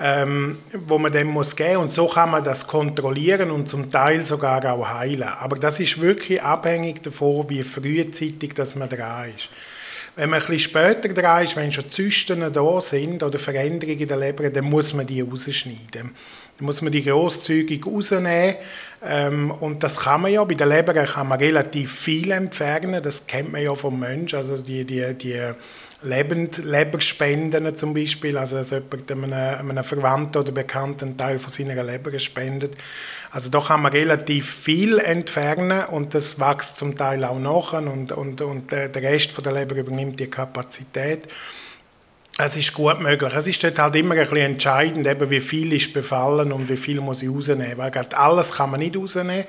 ähm, 0.00 0.58
wo 0.86 0.98
man 0.98 1.12
dem 1.12 1.28
muss 1.28 1.54
geben 1.54 1.78
und 1.78 1.92
so 1.92 2.06
kann 2.06 2.30
man 2.30 2.42
das 2.42 2.66
kontrollieren 2.66 3.50
und 3.50 3.68
zum 3.68 3.90
Teil 3.90 4.24
sogar 4.24 4.64
auch 4.72 4.88
heilen. 4.88 5.24
Aber 5.24 5.56
das 5.56 5.80
ist 5.80 6.00
wirklich 6.00 6.42
abhängig 6.42 7.02
davon, 7.02 7.48
wie 7.50 7.62
frühzeitig 7.62 8.54
dass 8.54 8.74
man 8.74 8.88
dran 8.88 9.30
ist. 9.36 9.50
Wenn 10.14 10.28
man 10.28 10.40
bisschen 10.40 10.58
später 10.58 11.08
dran 11.08 11.42
ist, 11.42 11.56
wenn 11.56 11.72
schon 11.72 11.88
Zysten 11.88 12.52
da 12.52 12.80
sind 12.82 13.22
oder 13.22 13.38
Veränderungen 13.38 13.98
in 13.98 14.08
der 14.08 14.18
Leber, 14.18 14.50
dann 14.50 14.64
muss 14.64 14.92
man 14.92 15.06
die 15.06 15.22
rausschneiden. 15.22 15.80
Dann 15.92 16.12
muss 16.58 16.82
man 16.82 16.92
die 16.92 17.02
grosszügig 17.02 17.86
rausnehmen. 17.86 18.56
Ähm, 19.02 19.50
und 19.50 19.82
das 19.82 20.00
kann 20.00 20.20
man 20.20 20.30
ja, 20.30 20.44
bei 20.44 20.52
der 20.52 20.66
Leber 20.66 20.92
kann 20.92 21.28
man 21.28 21.38
relativ 21.38 21.92
viel 21.92 22.30
entfernen. 22.30 23.02
Das 23.02 23.26
kennt 23.26 23.52
man 23.52 23.62
ja 23.62 23.74
vom 23.74 23.98
Menschen. 23.98 24.36
Also 24.36 24.58
die, 24.58 24.84
die, 24.84 25.14
die 25.14 25.40
Lebend, 26.02 26.58
Leberspenden 26.58 27.76
zum 27.76 27.94
Beispiel, 27.94 28.36
also 28.36 28.56
dass 28.56 28.70
jemand 28.70 29.10
einem, 29.10 29.70
einem 29.70 29.84
Verwandten 29.84 30.38
oder 30.38 30.52
Bekannten 30.52 31.04
einen 31.04 31.16
Teil 31.16 31.38
von 31.38 31.50
seiner 31.50 31.82
Leber 31.82 32.18
spendet. 32.18 32.74
Also 33.30 33.50
da 33.50 33.60
kann 33.60 33.82
man 33.82 33.92
relativ 33.92 34.48
viel 34.50 34.98
entfernen 34.98 35.84
und 35.86 36.14
das 36.14 36.38
wächst 36.38 36.76
zum 36.76 36.96
Teil 36.96 37.24
auch 37.24 37.38
nach 37.38 37.72
und, 37.72 38.12
und, 38.12 38.40
und 38.40 38.72
der 38.72 38.94
Rest 38.94 39.32
von 39.32 39.44
der 39.44 39.52
Leber 39.52 39.76
übernimmt 39.76 40.18
die 40.20 40.28
Kapazität. 40.28 41.28
Es 42.38 42.56
ist 42.56 42.72
gut 42.72 42.98
möglich. 42.98 43.32
Es 43.36 43.46
ist 43.46 43.62
dort 43.62 43.78
halt 43.78 43.94
immer 43.96 44.14
ein 44.14 44.20
bisschen 44.20 44.38
entscheidend, 44.38 45.06
eben 45.06 45.28
wie 45.28 45.40
viel 45.40 45.72
ist 45.74 45.92
befallen 45.92 46.50
und 46.50 46.68
wie 46.70 46.78
viel 46.78 47.00
muss 47.00 47.22
ich 47.22 47.28
rausnehmen. 47.28 47.76
Weil 47.76 47.92
alles 48.14 48.52
kann 48.52 48.70
man 48.70 48.80
nicht 48.80 48.96
rausnehmen. 48.96 49.44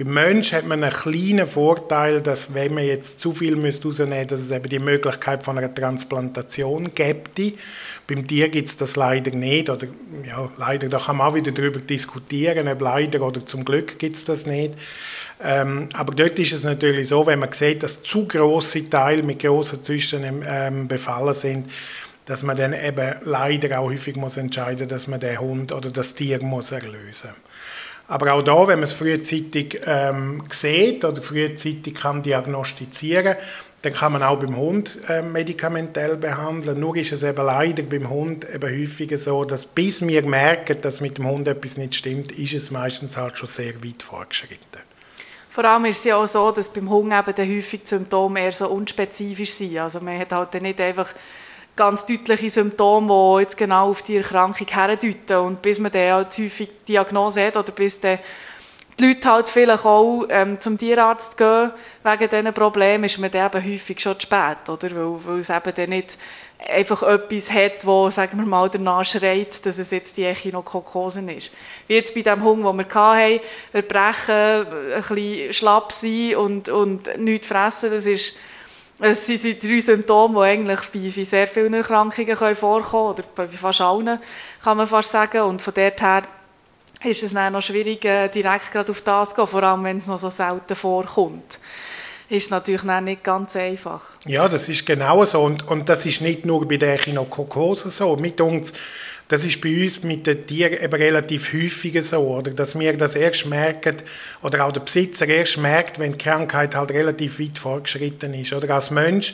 Beim 0.00 0.14
Menschen 0.14 0.56
hat 0.56 0.64
man 0.64 0.84
einen 0.84 0.92
kleinen 0.92 1.44
Vorteil, 1.44 2.20
dass 2.22 2.54
wenn 2.54 2.72
man 2.72 2.84
jetzt 2.84 3.20
zu 3.20 3.32
viel 3.32 3.54
rausnehmen 3.54 3.64
müsste, 3.64 4.26
dass 4.26 4.40
es 4.40 4.52
eben 4.52 4.68
die 4.68 4.78
Möglichkeit 4.78 5.42
von 5.42 5.58
einer 5.58 5.74
Transplantation 5.74 6.94
gibt. 6.94 7.40
Beim 8.06 8.24
Tier 8.24 8.48
gibt 8.48 8.68
es 8.68 8.76
das 8.76 8.94
leider 8.94 9.32
nicht. 9.32 9.68
Oder, 9.68 9.88
ja, 10.24 10.48
leider, 10.56 10.88
da 10.88 10.98
kann 11.00 11.16
man 11.16 11.26
auch 11.26 11.34
wieder 11.34 11.50
darüber 11.50 11.80
diskutieren, 11.80 12.68
ob 12.68 12.80
leider 12.80 13.22
oder 13.22 13.44
zum 13.44 13.64
Glück 13.64 13.98
gibt 13.98 14.14
es 14.14 14.24
das 14.24 14.46
nicht. 14.46 14.74
Ähm, 15.42 15.88
aber 15.94 16.14
dort 16.14 16.38
ist 16.38 16.52
es 16.52 16.62
natürlich 16.62 17.08
so, 17.08 17.26
wenn 17.26 17.40
man 17.40 17.50
sieht, 17.50 17.82
dass 17.82 18.04
zu 18.04 18.28
große 18.28 18.88
Teile 18.88 19.24
mit 19.24 19.40
großen 19.40 19.82
Zysten 19.82 20.44
ähm, 20.46 20.86
befallen 20.86 21.34
sind, 21.34 21.66
dass 22.24 22.44
man 22.44 22.56
dann 22.56 22.72
eben 22.72 23.14
leider 23.22 23.80
auch 23.80 23.90
häufig 23.90 24.14
muss 24.14 24.36
entscheiden, 24.36 24.86
dass 24.86 25.08
man 25.08 25.18
den 25.18 25.40
Hund 25.40 25.72
oder 25.72 25.90
das 25.90 26.14
Tier 26.14 26.40
muss 26.44 26.70
erlösen. 26.70 27.30
Aber 28.10 28.32
auch 28.32 28.42
da, 28.42 28.66
wenn 28.66 28.78
man 28.78 28.84
es 28.84 28.94
frühzeitig 28.94 29.82
ähm, 29.84 30.42
sieht 30.50 31.04
oder 31.04 31.20
frühzeitig 31.20 31.92
kann 31.92 32.22
diagnostizieren, 32.22 33.36
dann 33.82 33.92
kann 33.92 34.12
man 34.12 34.22
auch 34.22 34.38
beim 34.38 34.56
Hund 34.56 34.98
äh, 35.08 35.20
medikamentell 35.20 36.16
behandeln. 36.16 36.80
Nur 36.80 36.96
ist 36.96 37.12
es 37.12 37.22
eben 37.22 37.44
leider 37.44 37.82
beim 37.82 38.08
Hund 38.08 38.46
eben 38.52 38.82
häufiger 38.82 39.18
so, 39.18 39.44
dass 39.44 39.66
bis 39.66 40.00
wir 40.00 40.26
merken, 40.26 40.80
dass 40.80 41.02
mit 41.02 41.18
dem 41.18 41.28
Hund 41.28 41.46
etwas 41.48 41.76
nicht 41.76 41.94
stimmt, 41.94 42.32
ist 42.32 42.54
es 42.54 42.70
meistens 42.70 43.18
halt 43.18 43.36
schon 43.36 43.46
sehr 43.46 43.74
weit 43.84 44.02
fortgeschritten. 44.02 44.80
Vor 45.50 45.64
allem 45.66 45.84
ist 45.84 45.98
es 45.98 46.04
ja 46.04 46.16
auch 46.16 46.26
so, 46.26 46.50
dass 46.50 46.72
beim 46.72 46.88
Hund 46.88 47.12
eben 47.12 47.56
häufig 47.56 47.82
Symptome 47.84 48.40
eher 48.40 48.52
so 48.52 48.68
unspezifisch 48.68 49.50
sind. 49.50 49.76
Also 49.78 50.00
man 50.00 50.18
hat 50.18 50.32
halt 50.32 50.60
nicht 50.62 50.80
einfach 50.80 51.12
ganz 51.78 52.04
deutliche 52.04 52.50
Symptome, 52.50 53.06
die 53.08 53.42
jetzt 53.42 53.56
genau 53.56 53.90
auf 53.90 54.02
die 54.02 54.16
Erkrankung 54.16 54.66
herdeuten. 54.66 55.38
Und 55.38 55.62
bis 55.62 55.78
man 55.78 55.92
dann 55.92 56.12
halt 56.12 56.36
häufig 56.36 56.68
Diagnose 56.86 57.46
hat 57.46 57.56
oder 57.56 57.72
bis 57.72 58.00
dann 58.00 58.18
die 58.98 59.06
Leute 59.06 59.30
halt 59.30 59.48
vielleicht 59.48 59.84
auch 59.84 60.24
ähm, 60.28 60.58
zum 60.58 60.76
Tierarzt 60.76 61.38
gehen 61.38 61.70
wegen 62.02 62.28
diesen 62.28 62.52
Problemen, 62.52 63.04
ist 63.04 63.18
man 63.18 63.30
dann 63.30 63.46
eben 63.46 63.72
häufig 63.72 64.00
schon 64.00 64.18
zu 64.18 64.26
spät, 64.26 64.68
oder? 64.68 64.90
Weil, 64.90 65.24
weil 65.24 65.38
es 65.38 65.50
eben 65.50 65.72
dann 65.72 65.90
nicht 65.90 66.18
einfach 66.68 67.04
etwas 67.04 67.52
hat, 67.52 67.86
wo, 67.86 68.10
sagen 68.10 68.38
wir 68.38 68.46
mal, 68.46 68.68
danach 68.68 69.04
schreit, 69.04 69.64
dass 69.64 69.78
es 69.78 69.92
jetzt 69.92 70.16
die 70.16 70.24
Echinokokose 70.24 71.20
ist. 71.30 71.52
Wie 71.86 71.94
jetzt 71.94 72.12
bei 72.12 72.22
dem 72.22 72.42
Hunger, 72.42 72.72
den 72.72 72.78
wir 72.78 72.96
hatten, 72.96 73.40
erbrechen, 73.72 74.66
ein 74.96 75.14
bisschen 75.14 75.52
schlapp 75.52 75.92
sein 75.92 76.34
und, 76.34 76.68
und 76.68 77.18
nichts 77.18 77.46
fressen, 77.46 77.92
das 77.92 78.06
ist 78.06 78.34
es 79.00 79.26
sind 79.26 79.62
drei 79.62 79.80
Symptome, 79.80 80.40
die 80.40 80.50
eigentlich 80.50 80.80
bei 80.92 81.24
sehr 81.24 81.46
vielen 81.46 81.74
Erkrankungen 81.74 82.36
vorkommen 82.36 82.84
können, 82.84 83.02
oder 83.02 83.22
bei 83.34 83.48
fast 83.48 83.80
allen, 83.80 84.18
kann 84.62 84.76
man 84.76 84.86
fast 84.86 85.10
sagen. 85.10 85.42
Und 85.42 85.62
von 85.62 85.74
dort 85.74 86.00
her 86.00 86.22
ist 87.04 87.22
es 87.22 87.32
dann 87.32 87.52
noch 87.52 87.62
schwierig, 87.62 88.04
äh, 88.04 88.28
direkt 88.28 88.72
gerade 88.72 88.90
auf 88.90 89.02
das 89.02 89.30
zu 89.30 89.36
gehen, 89.36 89.46
vor 89.46 89.62
allem 89.62 89.84
wenn 89.84 89.98
es 89.98 90.08
noch 90.08 90.18
so 90.18 90.30
selten 90.30 90.74
vorkommt 90.74 91.60
ist 92.30 92.50
natürlich 92.50 92.82
nicht 92.82 93.24
ganz 93.24 93.56
einfach. 93.56 94.02
Ja, 94.26 94.48
das 94.48 94.68
ist 94.68 94.84
genau 94.84 95.24
so. 95.24 95.40
Und, 95.40 95.66
und 95.66 95.88
das 95.88 96.04
ist 96.04 96.20
nicht 96.20 96.44
nur 96.44 96.68
bei 96.68 96.76
der 96.76 96.94
Echinokokose 96.94 97.88
so. 97.88 98.16
Mit 98.16 98.40
uns, 98.42 98.74
das 99.28 99.46
ist 99.46 99.62
bei 99.62 99.82
uns 99.82 100.02
mit 100.02 100.26
den 100.26 100.46
Tieren 100.46 100.74
eben 100.74 100.94
relativ 100.94 101.54
häufig 101.54 102.02
so, 102.04 102.18
oder? 102.18 102.50
dass 102.50 102.78
wir 102.78 102.94
das 102.98 103.14
erst 103.14 103.46
merken, 103.46 103.96
oder 104.42 104.66
auch 104.66 104.72
der 104.72 104.80
Besitzer 104.80 105.26
erst 105.26 105.56
merkt, 105.56 105.98
wenn 105.98 106.12
die 106.12 106.18
Krankheit 106.18 106.74
halt 106.74 106.90
relativ 106.90 107.40
weit 107.40 107.56
fortgeschritten 107.56 108.34
ist. 108.34 108.52
Oder 108.52 108.74
als 108.74 108.90
Mensch 108.90 109.32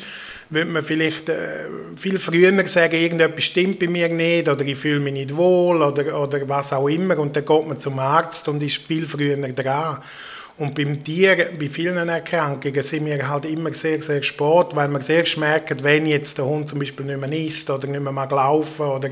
würde 0.50 0.70
man 0.70 0.84
vielleicht 0.84 1.28
äh, 1.30 1.66
viel 1.96 2.20
früher 2.20 2.64
sagen, 2.68 2.94
irgendetwas 2.94 3.44
stimmt 3.44 3.80
bei 3.80 3.88
mir 3.88 4.08
nicht, 4.08 4.48
oder 4.48 4.64
ich 4.64 4.78
fühle 4.78 5.00
mich 5.00 5.14
nicht 5.14 5.36
wohl, 5.36 5.82
oder, 5.82 6.20
oder 6.20 6.48
was 6.48 6.72
auch 6.72 6.88
immer. 6.88 7.18
Und 7.18 7.34
dann 7.34 7.44
geht 7.44 7.66
man 7.66 7.80
zum 7.80 7.98
Arzt 7.98 8.46
und 8.46 8.62
ist 8.62 8.82
viel 8.84 9.04
früher 9.04 9.36
dran. 9.36 9.98
Und 10.56 10.74
beim 10.76 11.02
Tier, 11.02 11.50
bei 11.58 11.68
vielen 11.68 12.08
Erkrankungen, 12.08 12.82
sind 12.82 13.06
wir 13.06 13.28
halt 13.28 13.44
immer 13.46 13.72
sehr, 13.72 14.00
sehr 14.00 14.22
spät, 14.22 14.68
weil 14.74 14.86
man 14.86 15.02
sehr 15.02 15.24
merkt, 15.36 15.82
wenn 15.82 16.06
jetzt 16.06 16.38
der 16.38 16.44
Hund 16.44 16.68
zum 16.68 16.78
Beispiel 16.78 17.06
nicht 17.06 17.20
mehr 17.20 17.32
isst 17.32 17.68
oder 17.70 17.88
nicht 17.88 18.00
mehr 18.00 18.12
mag 18.12 18.30
laufen 18.30 18.86
oder 18.86 19.10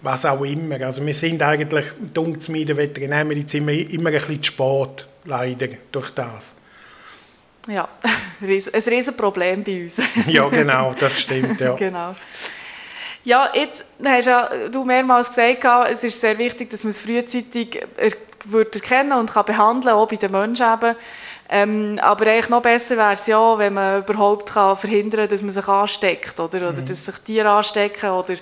was 0.00 0.24
auch 0.24 0.42
immer. 0.42 0.80
Also 0.80 1.04
wir 1.04 1.12
sind 1.12 1.42
eigentlich, 1.42 1.84
dunkel 2.14 2.56
in 2.56 2.66
der 2.66 2.76
Veterinärmedizin, 2.78 3.68
immer 3.68 4.08
ein 4.08 4.14
bisschen 4.14 4.42
zu 4.42 4.52
spät, 4.52 5.08
leider, 5.26 5.68
durch 5.92 6.12
das. 6.12 6.56
Ja, 7.68 7.86
ein 8.40 8.48
riesen 8.48 9.16
Problem 9.18 9.62
bei 9.62 9.82
uns. 9.82 10.00
ja, 10.26 10.48
genau, 10.48 10.94
das 10.98 11.20
stimmt, 11.20 11.60
ja. 11.60 11.74
genau. 11.74 12.16
Ja, 13.22 13.50
jetzt 13.54 13.84
hast 14.02 14.26
ja 14.26 14.48
du 14.70 14.82
mehrmals 14.86 15.28
gesagt, 15.28 15.66
es 15.90 16.04
ist 16.04 16.18
sehr 16.18 16.38
wichtig, 16.38 16.70
dass 16.70 16.84
man 16.84 16.90
es 16.90 17.02
frühzeitig 17.02 17.86
wird 18.46 18.74
erkennen 18.74 19.12
und 19.12 19.32
kann 19.32 19.44
behandeln, 19.44 19.94
auch 19.94 20.08
bei 20.08 20.16
den 20.16 20.32
Menschen 20.32 20.66
eben. 20.72 20.96
Ähm, 21.48 21.98
aber 22.00 22.26
eigentlich 22.26 22.48
noch 22.48 22.62
besser 22.62 22.96
wäre 22.96 23.14
es 23.14 23.26
ja, 23.26 23.58
wenn 23.58 23.74
man 23.74 24.02
überhaupt 24.02 24.52
kann 24.52 24.76
verhindern 24.76 25.22
kann, 25.22 25.28
dass 25.30 25.42
man 25.42 25.50
sich 25.50 25.68
ansteckt 25.68 26.38
oder, 26.38 26.58
oder 26.58 26.72
mhm. 26.72 26.86
dass 26.86 27.04
sich 27.04 27.18
Tiere 27.18 27.50
anstecken 27.50 28.10
oder 28.10 28.34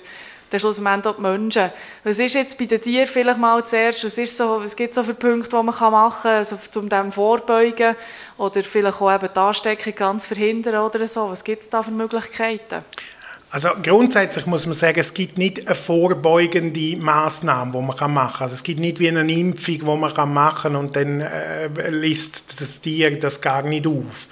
dann 0.49 0.59
schlussendlich 0.59 1.05
auch 1.05 1.15
die 1.15 1.21
Menschen. 1.21 1.71
Was 2.03 2.19
ist 2.19 2.35
jetzt 2.35 2.57
bei 2.57 2.65
den 2.65 2.81
Tieren 2.81 3.07
vielleicht 3.07 3.39
mal 3.39 3.63
zuerst, 3.65 4.03
was, 4.03 4.17
ist 4.17 4.37
so, 4.37 4.63
was 4.63 4.75
gibt 4.75 4.91
es 4.91 4.95
so 4.95 5.03
für 5.03 5.13
Punkte, 5.13 5.49
die 5.49 5.63
man 5.63 5.91
machen 5.91 6.23
kann, 6.23 6.37
also 6.37 6.57
um 6.77 6.89
dem 6.89 7.11
vorbeugen 7.11 7.95
oder 8.37 8.63
vielleicht 8.63 9.01
auch 9.01 9.13
eben 9.13 9.29
die 9.33 9.39
Ansteckung 9.39 9.95
ganz 9.95 10.25
verhindern 10.25 10.83
oder 10.83 11.07
so? 11.07 11.29
Was 11.29 11.43
gibt 11.43 11.63
es 11.63 11.69
da 11.69 11.83
für 11.83 11.91
Möglichkeiten? 11.91 12.83
Also 13.51 13.69
grundsätzlich 13.81 14.45
muss 14.45 14.67
man 14.67 14.75
sagen, 14.75 14.99
es 14.99 15.13
gibt 15.13 15.39
nicht 15.39 15.65
eine 15.65 15.73
vorbeugende 15.73 16.97
Maßnahme, 16.97 17.71
die 17.71 17.77
man 17.79 18.13
machen 18.13 18.33
kann. 18.33 18.41
Also 18.43 18.53
es 18.53 18.61
gibt 18.61 18.79
nicht 18.79 18.99
wie 18.99 19.09
eine 19.09 19.31
Impfung, 19.31 19.79
die 19.79 19.85
man 19.85 20.33
machen 20.33 20.61
kann 20.61 20.75
und 20.75 20.95
dann 20.95 21.21
äh, 21.21 21.89
liest 21.89 22.61
das 22.61 22.79
Tier 22.81 23.19
das 23.19 23.41
gar 23.41 23.63
nicht 23.63 23.87
auf. 23.87 24.27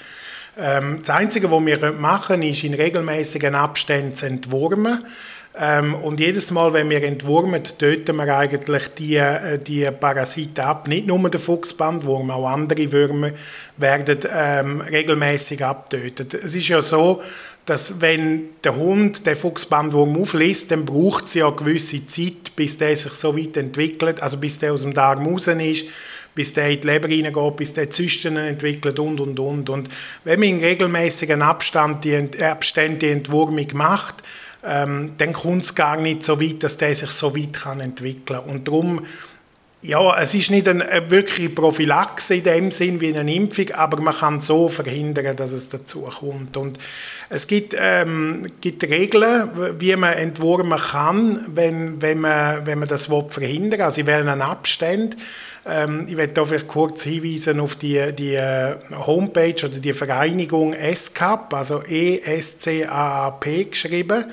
Ähm, 0.55 0.99
das 0.99 1.09
Einzige, 1.09 1.49
was 1.49 1.65
wir 1.65 1.91
machen 1.93 2.27
können, 2.27 2.43
ist 2.43 2.63
in 2.63 2.75
regelmäßigen 2.75 3.55
Abständen 3.55 4.13
zu 4.13 4.27
entwurmen. 4.27 5.03
Ähm, 5.59 5.95
und 5.95 6.19
jedes 6.19 6.51
Mal, 6.51 6.71
wenn 6.73 6.89
wir 6.89 7.03
entwurmen, 7.03 7.63
töten 7.63 8.15
wir 8.17 8.37
eigentlich 8.37 8.89
die, 8.89 9.15
äh, 9.15 9.57
die 9.57 9.89
Parasiten 9.91 10.63
ab. 10.63 10.87
Nicht 10.87 11.07
nur 11.07 11.29
der 11.29 11.39
Fuchsbandwurm, 11.39 12.29
auch 12.29 12.47
andere 12.47 12.91
Würmer 12.91 13.31
werden 13.77 14.19
ähm, 14.31 14.81
regelmäßig 14.81 15.63
abtötet. 15.65 16.35
Es 16.35 16.53
ist 16.53 16.67
ja 16.67 16.81
so, 16.81 17.21
dass 17.65 17.99
wenn 18.01 18.43
der 18.63 18.75
Hund 18.75 19.25
den 19.25 19.35
Fuchsbandwurm 19.35 20.21
auflässt, 20.21 20.71
dann 20.71 20.85
braucht 20.85 21.25
es 21.25 21.33
ja 21.33 21.47
eine 21.47 21.55
gewisse 21.55 22.05
Zeit, 22.05 22.55
bis 22.55 22.77
der 22.77 22.95
sich 22.95 23.13
so 23.13 23.35
weit 23.35 23.57
entwickelt, 23.57 24.21
also 24.21 24.37
bis 24.37 24.59
der 24.59 24.73
aus 24.73 24.83
dem 24.83 24.93
Darm 24.93 25.25
raus 25.25 25.47
ist, 25.47 25.87
bis 26.35 26.53
der 26.53 26.69
in 26.69 26.81
die 26.81 26.87
Leber 26.87 27.09
reingeht, 27.09 27.55
bis 27.57 27.73
der 27.73 27.89
Zysten 27.89 28.37
entwickelt 28.37 28.99
und, 28.99 29.19
und, 29.19 29.39
und. 29.39 29.69
Und 29.71 29.89
wenn 30.23 30.39
man 30.39 30.49
in 30.49 30.59
regelmäßigen 30.59 31.41
Abstand 31.41 32.05
die, 32.05 32.43
Abständen 32.43 32.99
die 32.99 33.09
Entwurmung 33.09 33.67
macht, 33.73 34.23
ähm, 34.63 35.13
dann 35.17 35.33
kommt 35.33 35.63
es 35.63 35.75
gar 35.75 35.97
nicht 35.97 36.23
so 36.23 36.41
weit, 36.41 36.63
dass 36.63 36.77
der 36.77 36.93
sich 36.93 37.09
so 37.09 37.35
weit 37.35 37.53
kann 37.53 37.79
entwickeln 37.79 38.39
kann. 38.39 38.49
Und 38.49 38.67
darum, 38.67 39.05
ja, 39.81 40.19
es 40.19 40.33
ist 40.33 40.49
nicht 40.49 40.67
eine 40.67 40.85
wirkliche 41.09 41.49
Prophylaxe 41.49 42.35
in 42.35 42.43
dem 42.43 42.71
Sinn 42.71 42.99
wie 42.99 43.15
eine 43.15 43.31
Impfung, 43.31 43.69
aber 43.71 44.01
man 44.01 44.15
kann 44.15 44.39
so 44.39 44.67
verhindern, 44.67 45.35
dass 45.35 45.51
es 45.51 45.69
dazu 45.69 46.01
kommt. 46.01 46.57
Und 46.57 46.79
es 47.29 47.45
gibt, 47.45 47.75
ähm, 47.79 48.47
gibt 48.59 48.83
Regeln, 48.83 49.79
wie 49.79 49.95
man 49.95 50.13
entwurmen 50.13 50.79
kann, 50.79 51.45
wenn, 51.53 52.01
wenn, 52.01 52.19
man, 52.19 52.65
wenn 52.65 52.79
man 52.79 52.87
das 52.87 53.05
verhindern 53.05 53.79
will. 53.79 53.85
Also 53.85 54.01
in 54.01 54.07
welchen 54.07 54.41
Abständen. 54.41 55.15
Ähm, 55.67 56.05
ich 56.07 56.17
werde 56.17 56.45
vielleicht 56.45 56.67
kurz 56.67 57.03
hinweisen 57.03 57.59
auf 57.59 57.75
die, 57.75 58.13
die 58.13 58.33
äh, 58.33 58.77
Homepage 59.05 59.63
oder 59.63 59.77
die 59.77 59.93
Vereinigung 59.93 60.73
ESCAP, 60.73 61.53
also 61.53 61.83
E-S-C-A-A-P 61.87 63.65
geschrieben. 63.65 64.25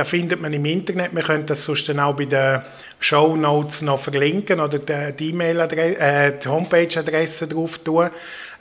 Da 0.00 0.04
findet 0.04 0.40
man 0.40 0.50
im 0.50 0.64
Internet. 0.64 1.14
Wir 1.14 1.22
können 1.22 1.44
das 1.44 1.62
sonst 1.62 1.86
dann 1.90 2.00
auch 2.00 2.16
bei 2.16 2.24
den 2.24 2.62
Show 3.00 3.36
Notes 3.36 3.82
noch 3.82 3.98
verlinken 3.98 4.58
oder 4.58 4.78
die, 4.78 5.28
E-Mail-Adresse, 5.28 5.98
äh, 6.00 6.38
die 6.38 6.48
Homepage-Adresse 6.48 7.48
drauf 7.48 7.76
tun. 7.80 8.08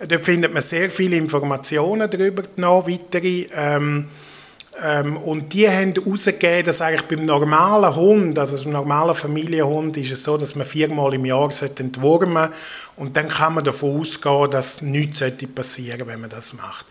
Dort 0.05 0.25
findet 0.25 0.53
man 0.53 0.61
sehr 0.61 0.89
viele 0.89 1.15
Informationen 1.15 2.09
darüber 2.11 2.43
noch, 2.57 2.85
weitere. 2.89 3.47
Ähm, 3.55 4.09
ähm, 4.83 5.15
und 5.15 5.53
die 5.53 5.69
haben 5.69 5.93
herausgegeben, 5.93 6.65
dass 6.65 6.81
eigentlich 6.81 7.03
beim 7.03 7.23
normalen 7.23 7.95
Hund, 7.95 8.37
also 8.37 8.61
beim 8.61 8.73
normalen 8.73 9.15
Familienhund, 9.15 9.95
ist 9.95 10.11
es 10.11 10.25
so, 10.25 10.35
dass 10.35 10.55
man 10.55 10.65
viermal 10.65 11.13
im 11.13 11.23
Jahr 11.23 11.49
entwurmen 11.77 12.33
sollte. 12.35 12.53
Und 12.97 13.15
dann 13.15 13.29
kann 13.29 13.53
man 13.53 13.63
davon 13.63 14.01
ausgehen, 14.01 14.51
dass 14.51 14.81
nichts 14.81 15.23
passieren 15.55 15.99
sollte, 15.99 16.07
wenn 16.07 16.19
man 16.19 16.29
das 16.29 16.51
macht. 16.51 16.85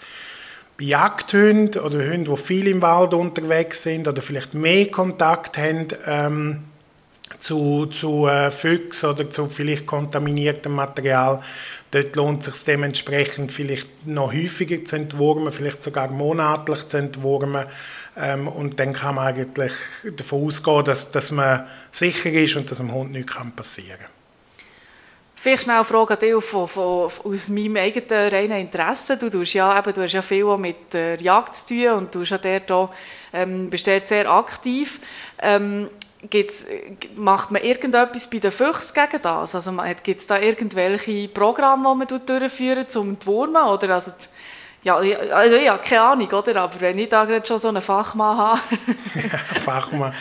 Bei 0.78 0.84
Jagdhunden 0.84 1.82
oder 1.82 1.98
Hunden, 1.98 2.24
die 2.24 2.36
viel 2.36 2.68
im 2.68 2.80
Wald 2.82 3.12
unterwegs 3.12 3.82
sind 3.82 4.06
oder 4.06 4.22
vielleicht 4.22 4.54
mehr 4.54 4.88
Kontakt 4.88 5.58
haben, 5.58 5.88
ähm, 6.06 6.64
zu, 7.40 7.86
zu 7.86 8.28
äh, 8.28 8.48
Füchsen 8.52 9.10
oder 9.10 9.28
zu 9.28 9.46
vielleicht 9.46 9.86
kontaminiertem 9.86 10.72
Material. 10.72 11.40
Dort 11.90 12.14
lohnt 12.14 12.46
es 12.46 12.54
sich 12.54 12.64
dementsprechend 12.64 13.50
vielleicht 13.50 14.06
noch 14.06 14.32
häufiger 14.32 14.84
zu 14.84 14.96
entwurmen, 14.96 15.52
vielleicht 15.52 15.82
sogar 15.82 16.12
monatlich 16.12 16.86
zu 16.86 16.98
entwurmen. 16.98 17.66
Ähm, 18.16 18.46
und 18.46 18.78
dann 18.78 18.92
kann 18.92 19.16
man 19.16 19.26
eigentlich 19.26 19.72
davon 20.16 20.46
ausgehen, 20.46 20.84
dass, 20.84 21.10
dass 21.10 21.32
man 21.32 21.66
sicher 21.90 22.30
ist 22.30 22.54
und 22.54 22.70
dass 22.70 22.78
dem 22.78 22.92
Hund 22.92 23.10
nichts 23.10 23.34
passieren 23.56 23.98
kann. 23.98 24.17
Vielleicht 25.40 25.62
schnell 25.62 25.76
eine 25.76 25.84
Frage 25.84 26.14
an 26.14 26.18
dich 26.18 26.44
von, 26.44 26.66
von, 26.66 27.10
aus 27.24 27.48
meinem 27.48 27.76
eigenen 27.76 28.28
reinen 28.28 28.58
Interesse. 28.58 29.16
Du, 29.16 29.30
tust 29.30 29.54
ja, 29.54 29.78
eben, 29.78 29.92
du 29.92 30.02
hast 30.02 30.12
ja 30.12 30.20
viel 30.20 30.56
mit 30.56 30.92
der 30.92 31.20
Jagd 31.20 31.54
zu 31.54 31.68
tun 31.68 31.90
und 31.90 32.14
du 32.14 32.22
ja 32.22 32.38
dort 32.38 32.72
auch, 32.72 32.90
ähm, 33.32 33.70
bist 33.70 33.86
dort 33.86 34.08
sehr 34.08 34.28
aktiv. 34.28 35.00
Ähm, 35.38 35.88
Gibt's, 36.28 36.66
macht 37.14 37.52
man 37.52 37.62
irgendetwas 37.62 38.28
bei 38.28 38.38
den 38.38 38.50
Füchsen 38.50 38.92
gegen 38.92 39.22
das? 39.22 39.54
Also 39.54 39.72
gibt 40.02 40.20
es 40.20 40.26
da 40.26 40.40
irgendwelche 40.40 41.28
Programme, 41.28 41.88
die 42.04 42.14
man 42.16 42.26
durchführen 42.26 42.88
zum 42.88 43.16
Wurmen? 43.24 43.62
Oder 43.62 43.94
also, 43.94 44.10
ja, 44.82 44.96
also 44.96 45.54
ja, 45.54 45.78
keine 45.78 46.00
Ahnung, 46.02 46.28
oder? 46.32 46.62
Aber 46.62 46.80
wenn 46.80 46.98
ich 46.98 47.08
da 47.08 47.24
gerade 47.24 47.46
schon 47.46 47.58
so 47.58 47.68
einen 47.68 47.80
Fachmann 47.80 48.36
habe. 48.36 48.60
ja, 49.14 49.38
Fachmann. 49.60 50.12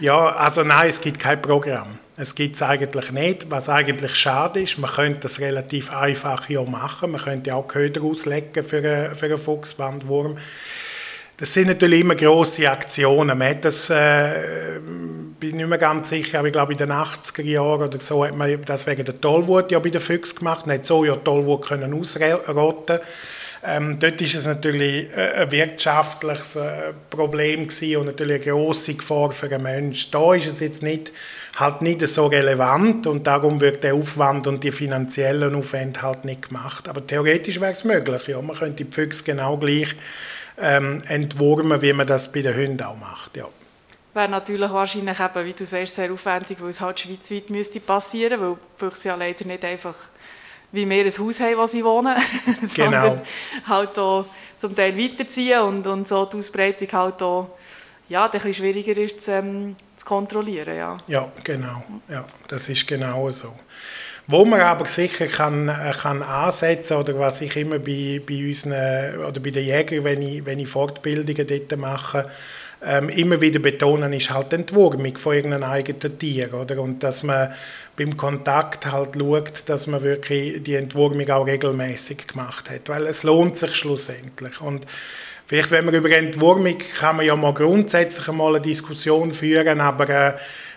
Ja, 0.00 0.28
also 0.36 0.62
nein, 0.62 0.88
es 0.88 1.00
gibt 1.00 1.18
kein 1.18 1.42
Programm. 1.42 1.98
Es 2.16 2.34
gibt 2.34 2.54
es 2.54 2.62
eigentlich 2.62 3.10
nicht, 3.10 3.50
was 3.50 3.68
eigentlich 3.68 4.14
schade 4.14 4.60
ist. 4.60 4.78
Man 4.78 4.90
könnte 4.90 5.20
das 5.20 5.40
relativ 5.40 5.92
einfach 5.92 6.48
ja 6.48 6.62
machen. 6.62 7.12
Man 7.12 7.20
könnte 7.20 7.54
auch 7.54 7.66
Köder 7.66 8.02
auslegen 8.02 8.62
für 8.62 8.78
einen, 8.78 9.14
für 9.16 9.26
einen 9.26 9.38
Fuchsbandwurm. 9.38 10.36
Das 11.36 11.54
sind 11.54 11.68
natürlich 11.68 12.00
immer 12.00 12.14
grosse 12.14 12.70
Aktionen. 12.70 13.38
Man 13.38 13.48
hat 13.48 13.64
das, 13.64 13.90
äh, 13.90 14.78
bin 15.38 15.56
nicht 15.56 15.68
mehr 15.68 15.78
ganz 15.78 16.10
sicher, 16.10 16.40
aber 16.40 16.48
ich 16.48 16.52
glaube 16.52 16.72
in 16.72 16.78
den 16.78 16.92
80er 16.92 17.42
Jahren 17.42 17.82
oder 17.82 18.00
so 18.00 18.24
hat 18.24 18.36
man 18.36 18.60
das 18.64 18.86
wegen 18.86 19.04
der 19.04 19.20
Tollwut 19.20 19.70
ja 19.72 19.80
bei 19.80 19.90
den 19.90 20.00
Füchsen 20.00 20.38
gemacht. 20.38 20.66
Man 20.66 20.78
hat 20.78 20.86
so 20.86 21.04
ja 21.04 21.16
Tollwut 21.16 21.66
können 21.66 21.92
ausrotten. 21.92 22.98
Ähm, 23.70 23.98
dort 24.00 24.18
ist 24.22 24.34
es 24.34 24.46
natürlich 24.46 25.14
äh, 25.14 25.42
ein 25.42 25.50
wirtschaftliches 25.50 26.56
äh, 26.56 26.94
Problem 27.10 27.68
und 27.98 28.06
natürlich 28.06 28.46
eine 28.46 28.52
grosse 28.52 28.94
Gefahr 28.94 29.30
für 29.30 29.50
einen 29.52 29.62
Menschen. 29.62 30.10
Da 30.10 30.32
ist 30.32 30.46
es 30.46 30.60
jetzt 30.60 30.82
nicht, 30.82 31.12
halt 31.56 31.82
nicht 31.82 32.00
so 32.08 32.28
relevant 32.28 33.06
und 33.06 33.26
darum 33.26 33.60
wird 33.60 33.84
der 33.84 33.94
Aufwand 33.94 34.46
und 34.46 34.64
die 34.64 34.72
finanziellen 34.72 35.54
Aufwände 35.54 36.00
halt 36.00 36.24
nicht 36.24 36.48
gemacht. 36.48 36.88
Aber 36.88 37.06
theoretisch 37.06 37.60
wäre 37.60 37.72
es 37.72 37.84
möglich. 37.84 38.28
Ja. 38.28 38.40
Man 38.40 38.56
könnte 38.56 38.84
die 38.84 38.90
Füchse 38.90 39.22
genau 39.22 39.58
gleich 39.58 39.94
ähm, 40.56 41.02
entwurmen, 41.06 41.82
wie 41.82 41.92
man 41.92 42.06
das 42.06 42.32
bei 42.32 42.40
den 42.40 42.56
Hunden 42.56 42.82
auch 42.82 42.96
macht. 42.96 43.36
Ja. 43.36 43.48
Wäre 44.14 44.30
natürlich 44.30 44.70
wahrscheinlich 44.70 45.20
eben, 45.20 45.44
wie 45.44 45.52
du 45.52 45.66
sagst, 45.66 45.94
sehr 45.94 46.10
aufwendig, 46.10 46.56
weil 46.62 46.70
es 46.70 46.80
halt 46.80 47.00
schweizweit 47.00 47.50
müsste 47.50 47.80
weil 48.40 48.56
Füchse 48.78 49.08
ja 49.08 49.14
leider 49.14 49.44
nicht 49.44 49.62
einfach 49.62 49.94
wie 50.72 50.88
wir 50.88 51.04
ein 51.04 51.18
Haus 51.18 51.40
haben, 51.40 51.56
wo 51.56 51.66
sie 51.66 51.84
wohnen, 51.84 52.16
sondern 52.62 53.02
genau. 53.02 53.22
halt 53.66 53.98
auch 53.98 54.26
zum 54.56 54.74
Teil 54.74 54.98
weiterziehen 54.98 55.60
und, 55.60 55.86
und 55.86 56.08
so 56.08 56.24
die 56.26 56.36
Ausbreitung 56.36 56.88
halt 56.92 57.22
auch 57.22 57.50
ja, 58.08 58.24
ein 58.24 58.30
bisschen 58.30 58.54
schwieriger 58.54 58.96
ist 58.96 59.22
zu, 59.22 59.32
ähm, 59.32 59.76
zu 59.96 60.06
kontrollieren. 60.06 60.76
Ja. 60.76 60.96
ja, 61.06 61.30
genau. 61.44 61.82
Ja, 62.08 62.24
das 62.48 62.68
ist 62.68 62.86
genau 62.86 63.28
so. 63.30 63.54
Wo 64.26 64.44
man 64.44 64.60
aber 64.60 64.86
sicher 64.86 65.26
kann, 65.26 65.68
äh, 65.68 65.92
kann 65.92 66.22
ansetzen 66.22 66.96
oder 66.96 67.18
was 67.18 67.40
ich 67.40 67.54
immer 67.56 67.78
bei, 67.78 68.20
bei 68.26 68.46
unseren, 68.46 69.24
oder 69.24 69.40
bei 69.40 69.50
den 69.50 69.64
Jägern, 69.64 70.04
wenn 70.04 70.22
ich, 70.22 70.44
wenn 70.44 70.58
ich 70.58 70.68
Fortbildungen 70.68 71.46
dort 71.46 71.78
mache, 71.78 72.28
ähm, 72.84 73.08
immer 73.08 73.40
wieder 73.40 73.58
betonen, 73.58 74.12
ist 74.12 74.30
halt 74.30 74.52
die 74.52 74.56
Entwurmung 74.56 75.16
von 75.16 75.34
irgendeinem 75.34 75.68
eigenen 75.70 76.18
Tier. 76.18 76.54
Oder? 76.54 76.80
Und 76.80 77.02
dass 77.02 77.22
man 77.22 77.52
beim 77.96 78.16
Kontakt 78.16 78.90
halt 78.90 79.16
schaut, 79.16 79.68
dass 79.68 79.86
man 79.86 80.02
wirklich 80.02 80.62
die 80.62 80.76
Entwurmung 80.76 81.28
auch 81.30 81.46
regelmäßig 81.46 82.28
gemacht 82.28 82.70
hat. 82.70 82.88
Weil 82.88 83.06
es 83.06 83.24
lohnt 83.24 83.56
sich 83.56 83.74
schlussendlich. 83.74 84.60
Und 84.60 84.86
vielleicht, 85.46 85.70
wenn 85.72 85.86
man 85.86 85.94
über 85.94 86.10
Entwurmung 86.10 86.76
kann 86.98 87.16
man 87.16 87.26
ja 87.26 87.34
mal 87.34 87.54
grundsätzlich 87.54 88.28
mal 88.28 88.54
eine 88.54 88.60
Diskussion 88.60 89.32
führen, 89.32 89.80
aber 89.80 90.08
äh, 90.08 90.32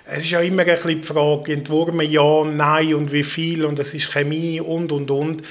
es 0.05 0.25
ist 0.25 0.31
ja 0.31 0.41
immer 0.41 0.63
ein 0.63 0.73
bisschen 0.73 1.01
die 1.01 1.07
Frage, 1.07 1.53
entwurmen 1.53 2.09
ja, 2.09 2.43
nein 2.43 2.95
und 2.95 3.11
wie 3.11 3.23
viel 3.23 3.63
und 3.63 3.79
es 3.79 3.93
ist 3.93 4.11
Chemie 4.11 4.59
und, 4.59 4.91
und, 4.91 5.11
und. 5.11 5.43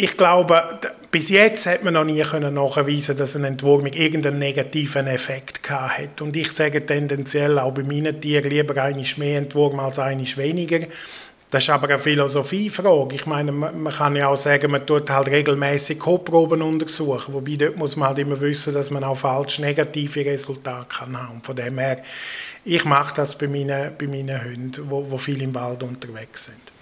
Ich 0.00 0.16
glaube, 0.16 0.78
bis 1.10 1.28
jetzt 1.30 1.66
hat 1.66 1.82
man 1.82 1.94
noch 1.94 2.04
nie 2.04 2.22
können 2.22 2.54
nachweisen 2.54 3.16
dass 3.16 3.34
eine 3.34 3.48
Entwurmung 3.48 3.92
irgendeinen 3.92 4.38
negativen 4.38 5.08
Effekt 5.08 5.68
hat. 5.68 6.22
Und 6.22 6.36
ich 6.36 6.52
sage 6.52 6.86
tendenziell 6.86 7.58
auch 7.58 7.74
bei 7.74 7.82
meinen 7.82 8.20
Tieren 8.20 8.48
lieber 8.48 8.80
einiges 8.80 9.16
mehr 9.16 9.38
entwurmen 9.38 9.80
als 9.80 9.98
einiges 9.98 10.36
weniger. 10.36 10.86
Das 11.50 11.64
ist 11.64 11.70
aber 11.70 11.88
eine 11.88 11.98
Philosophiefrage. 11.98 13.16
Ich 13.16 13.26
meine, 13.26 13.50
man 13.50 13.92
kann 13.92 14.14
ja 14.14 14.28
auch 14.28 14.36
sagen, 14.36 14.70
man 14.70 14.86
tut 14.86 15.10
halt 15.10 15.26
regelmäßig 15.26 15.98
Kotproben 15.98 16.62
untersuchen. 16.62 17.34
Wobei 17.34 17.56
dort 17.56 17.76
muss 17.76 17.96
man 17.96 18.10
halt 18.10 18.20
immer 18.20 18.40
wissen, 18.40 18.72
dass 18.72 18.92
man 18.92 19.02
auch 19.02 19.16
falsch 19.16 19.58
negative 19.58 20.26
Resultate 20.26 20.86
kann 20.96 21.20
haben. 21.20 21.42
Von 21.42 21.56
dem 21.56 21.76
her, 21.76 22.00
ich 22.64 22.84
mache 22.84 23.16
das 23.16 23.36
bei 23.36 23.48
meinen, 23.48 23.96
bei 23.98 24.06
meinen 24.06 24.44
Hunden, 24.44 24.88
die 25.10 25.18
viel 25.18 25.42
im 25.42 25.52
Wald 25.56 25.82
unterwegs 25.82 26.44
sind. 26.44 26.77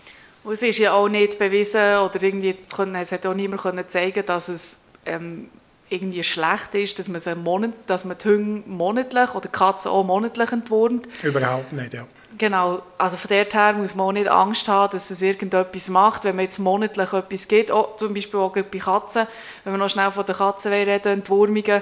Und 0.46 0.52
es 0.52 0.62
ist 0.62 0.78
ja 0.78 0.92
auch 0.92 1.08
nicht 1.08 1.40
bewiesen 1.40 1.96
oder 1.98 2.22
irgendwie 2.22 2.54
können, 2.54 2.94
es 2.94 3.10
hat 3.10 3.26
auch 3.26 3.34
niemand 3.34 3.62
können 3.62 3.88
zeigen, 3.88 4.24
dass 4.24 4.48
es 4.48 4.84
ähm, 5.04 5.50
irgendwie 5.88 6.24
schlecht 6.24 6.74
ist, 6.74 6.98
dass 6.98 7.08
man, 7.08 7.20
sie 7.20 7.34
monat, 7.34 7.70
dass 7.86 8.04
man 8.04 8.18
die 8.18 8.28
Hunde 8.28 8.68
monatlich 8.68 9.30
oder 9.30 9.42
die 9.42 9.48
Katzen 9.48 9.90
auch 9.90 10.04
monatlich 10.04 10.50
entwurmt. 10.50 11.06
Überhaupt 11.22 11.72
nicht, 11.72 11.94
ja. 11.94 12.06
Genau, 12.38 12.82
also 12.98 13.16
von 13.16 13.28
der 13.28 13.46
her 13.46 13.72
muss 13.72 13.94
man 13.94 14.06
auch 14.06 14.12
nicht 14.12 14.28
Angst 14.28 14.68
haben, 14.68 14.90
dass 14.90 15.10
es 15.10 15.22
irgendetwas 15.22 15.88
macht, 15.88 16.24
wenn 16.24 16.36
man 16.36 16.44
jetzt 16.44 16.58
monatlich 16.58 17.10
etwas 17.12 17.48
gibt, 17.48 17.70
auch, 17.70 17.96
zum 17.96 18.12
Beispiel 18.12 18.40
auch 18.40 18.52
bei 18.52 18.62
Katzen, 18.62 19.26
wenn 19.64 19.72
wir 19.72 19.78
noch 19.78 19.88
schnell 19.88 20.10
von 20.10 20.26
den 20.26 20.34
Katzen 20.34 20.70
reden, 20.70 21.00
Entwurmungen, 21.12 21.80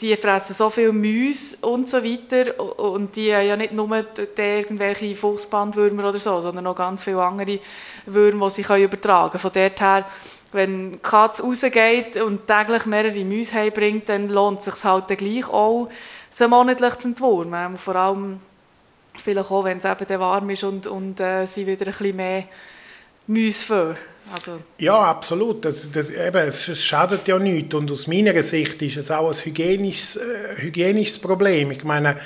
die 0.00 0.16
fressen 0.16 0.54
so 0.54 0.70
viel 0.70 0.92
Mäuse 0.92 1.58
und 1.66 1.90
so 1.90 2.02
weiter 2.02 2.58
und 2.78 3.16
die 3.16 3.34
haben 3.34 3.46
ja 3.46 3.56
nicht 3.56 3.72
nur 3.72 3.90
irgendwelche 4.36 5.14
Fuchsbandwürmer 5.14 6.08
oder 6.08 6.18
so, 6.18 6.40
sondern 6.40 6.66
auch 6.68 6.76
ganz 6.76 7.04
viele 7.04 7.22
andere 7.22 7.58
Würmer, 8.06 8.48
die 8.48 8.62
sie 8.62 8.82
übertragen 8.84 9.30
können. 9.30 9.40
Von 9.40 9.52
der 9.52 9.72
her 9.78 10.06
wenn 10.52 10.92
die 10.92 10.98
Katze 10.98 11.42
rausgeht 11.42 12.16
und 12.18 12.46
täglich 12.46 12.86
mehrere 12.86 13.24
Mäuse 13.24 13.54
heimbringt, 13.54 14.08
dann 14.08 14.28
lohnt 14.28 14.60
es 14.60 14.66
sich 14.66 14.84
halt 14.84 15.08
gleich 15.08 15.48
auch, 15.48 15.88
sie 16.30 16.48
monatlich 16.48 16.96
zu 16.96 17.08
entwurmen. 17.08 17.76
Vor 17.78 17.96
allem 17.96 18.40
vielleicht 19.16 19.50
auch, 19.50 19.64
wenn 19.64 19.78
es 19.78 19.84
eben 19.84 20.20
warm 20.20 20.50
ist 20.50 20.64
und, 20.64 20.86
und 20.86 21.20
äh, 21.20 21.46
sie 21.46 21.66
wieder 21.66 21.86
ein 21.86 21.92
bisschen 21.92 22.16
mehr 22.16 22.44
Mäuse 23.26 23.64
fangen. 23.64 23.96
Also. 24.32 24.58
Ja, 24.78 25.00
absolut. 25.00 25.64
Das, 25.64 25.90
das, 25.90 26.10
eben, 26.10 26.48
es 26.48 26.84
schadet 26.84 27.26
ja 27.26 27.38
nichts. 27.38 27.74
Und 27.74 27.90
aus 27.90 28.06
meiner 28.06 28.40
Sicht 28.42 28.80
ist 28.82 28.96
es 28.96 29.10
auch 29.10 29.28
ein 29.28 29.34
hygienisches, 29.34 30.16
äh, 30.16 30.56
hygienisches 30.56 31.18
Problem. 31.18 31.70
Ich 31.72 31.84
meine, 31.84 32.16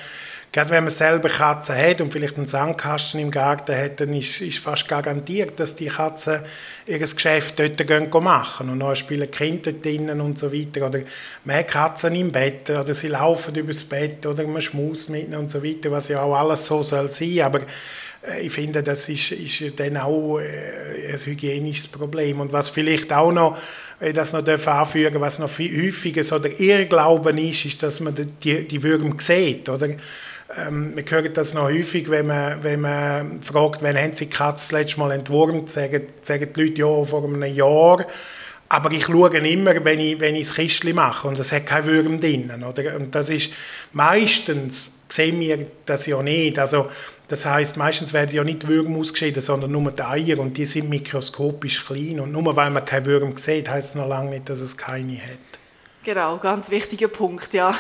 Gerade 0.57 0.71
wenn 0.71 0.85
man 0.85 0.91
selber 0.91 1.29
Katzen 1.29 1.77
hat 1.77 2.01
und 2.01 2.11
vielleicht 2.11 2.39
einen 2.39 2.47
Sandkasten 2.47 3.21
im 3.21 3.31
Garten 3.31 3.77
hat, 3.77 4.01
dann 4.01 4.15
ist, 4.15 4.41
ist 4.41 4.59
fast 4.59 4.89
garantiert, 4.89 5.61
dass 5.61 5.77
die 5.77 5.89
Katzen 5.89 6.41
ihr 6.87 6.99
Geschäft 6.99 7.59
dort 7.59 7.87
gehen 7.87 8.09
machen. 8.25 8.71
Und 8.71 8.81
dann 8.81 8.97
spielen 8.97 9.31
Kinder 9.31 9.73
dort 9.73 9.85
drinnen 9.85 10.19
und 10.23 10.39
so 10.39 10.51
weiter. 10.51 10.87
Oder 10.87 11.01
hat 11.47 11.69
Katzen 11.69 12.15
im 12.15 12.33
Bett 12.33 12.71
oder 12.71 12.95
sie 12.95 13.09
laufen 13.09 13.55
übers 13.55 13.85
Bett 13.85 14.25
oder 14.25 14.47
man 14.47 14.63
schmust 14.63 15.11
mit 15.11 15.25
ihnen 15.25 15.35
und 15.35 15.51
so 15.51 15.63
weiter, 15.63 15.91
was 15.91 16.09
ja 16.09 16.23
auch 16.23 16.35
alles 16.35 16.65
so 16.65 16.83
soll 16.83 17.11
sein. 17.11 17.43
Aber 17.43 17.61
ich 18.41 18.53
finde, 18.53 18.83
das 18.83 19.09
ist, 19.09 19.33
ist 19.33 19.79
dann 19.79 19.97
auch 19.97 20.39
äh, 20.39 21.13
ein 21.13 21.19
hygienisches 21.19 21.89
Problem. 21.89 22.41
Und 22.41 22.53
was 22.53 22.71
vielleicht 22.71 23.13
auch 23.13 23.33
noch, 23.33 23.57
ich 24.01 24.13
das 24.13 24.33
noch 24.33 24.47
anfügen 24.47 25.21
was 25.21 25.39
noch 25.39 25.49
viel 25.49 25.87
häufiger 25.87 26.23
so 26.23 26.39
der 26.39 26.59
Irrglauben 26.59 27.39
ist, 27.39 27.65
ist, 27.65 27.83
dass 27.83 28.01
man 28.01 28.15
die, 28.43 28.67
die 28.67 28.83
Würmer 28.83 29.15
sieht, 29.19 29.69
oder? 29.69 29.89
Ähm, 30.57 30.93
wir 30.95 31.05
hören 31.09 31.33
das 31.35 31.55
noch 31.55 31.65
häufig, 31.65 32.09
wenn 32.09 32.27
man, 32.27 32.63
wenn 32.63 32.81
man 32.81 33.43
fragt, 33.43 33.83
wann 33.83 33.97
haben 33.97 34.15
Sie 34.15 34.27
die 34.27 34.31
Katze 34.31 34.81
das 34.81 34.97
Mal 34.97 35.11
entwurmt, 35.13 35.71
sagen, 35.71 36.07
sagen 36.23 36.49
die 36.55 36.63
Leute, 36.63 36.81
ja, 36.81 37.05
vor 37.05 37.25
einem 37.25 37.43
Jahr. 37.43 38.07
Aber 38.69 38.91
ich 38.91 39.05
schaue 39.05 39.37
immer, 39.37 39.85
wenn 39.85 40.01
ich, 40.01 40.21
wenn 40.21 40.35
ich 40.35 40.49
das 40.49 40.57
Kistchen 40.57 40.95
mache 40.95 41.29
und 41.29 41.39
es 41.39 41.53
hat 41.53 41.67
kein 41.67 41.87
Würm 41.87 42.21
drin. 42.21 42.51
Oder? 42.69 42.97
Und 42.97 43.15
das 43.15 43.31
ist 43.31 43.53
meistens, 43.93 44.93
sehen 45.09 45.39
wir 45.39 45.67
das 45.85 46.07
ja 46.07 46.21
nicht. 46.23 46.59
Also, 46.59 46.89
das 47.29 47.45
heißt, 47.45 47.77
meistens 47.77 48.13
werden 48.13 48.35
ja 48.35 48.45
nicht 48.45 48.69
Würmer 48.69 48.99
ausgeschieden, 48.99 49.43
sondern 49.43 49.73
nur 49.73 49.91
die 49.91 50.03
Eier 50.03 50.39
und 50.39 50.57
die 50.57 50.65
sind 50.65 50.89
mikroskopisch 50.89 51.85
klein. 51.85 52.21
Und 52.21 52.33
nur 52.33 52.55
weil 52.55 52.71
man 52.71 52.85
keine 52.85 53.07
Würmer 53.07 53.37
sieht, 53.37 53.69
heißt 53.69 53.91
es 53.91 53.95
noch 53.97 54.09
lange 54.09 54.31
nicht, 54.31 54.49
dass 54.49 54.61
es 54.61 54.77
keine 54.77 55.17
hat. 55.17 55.39
Genau, 56.05 56.39
ganz 56.39 56.71
wichtiger 56.71 57.09
Punkt, 57.09 57.53
ja. 57.53 57.75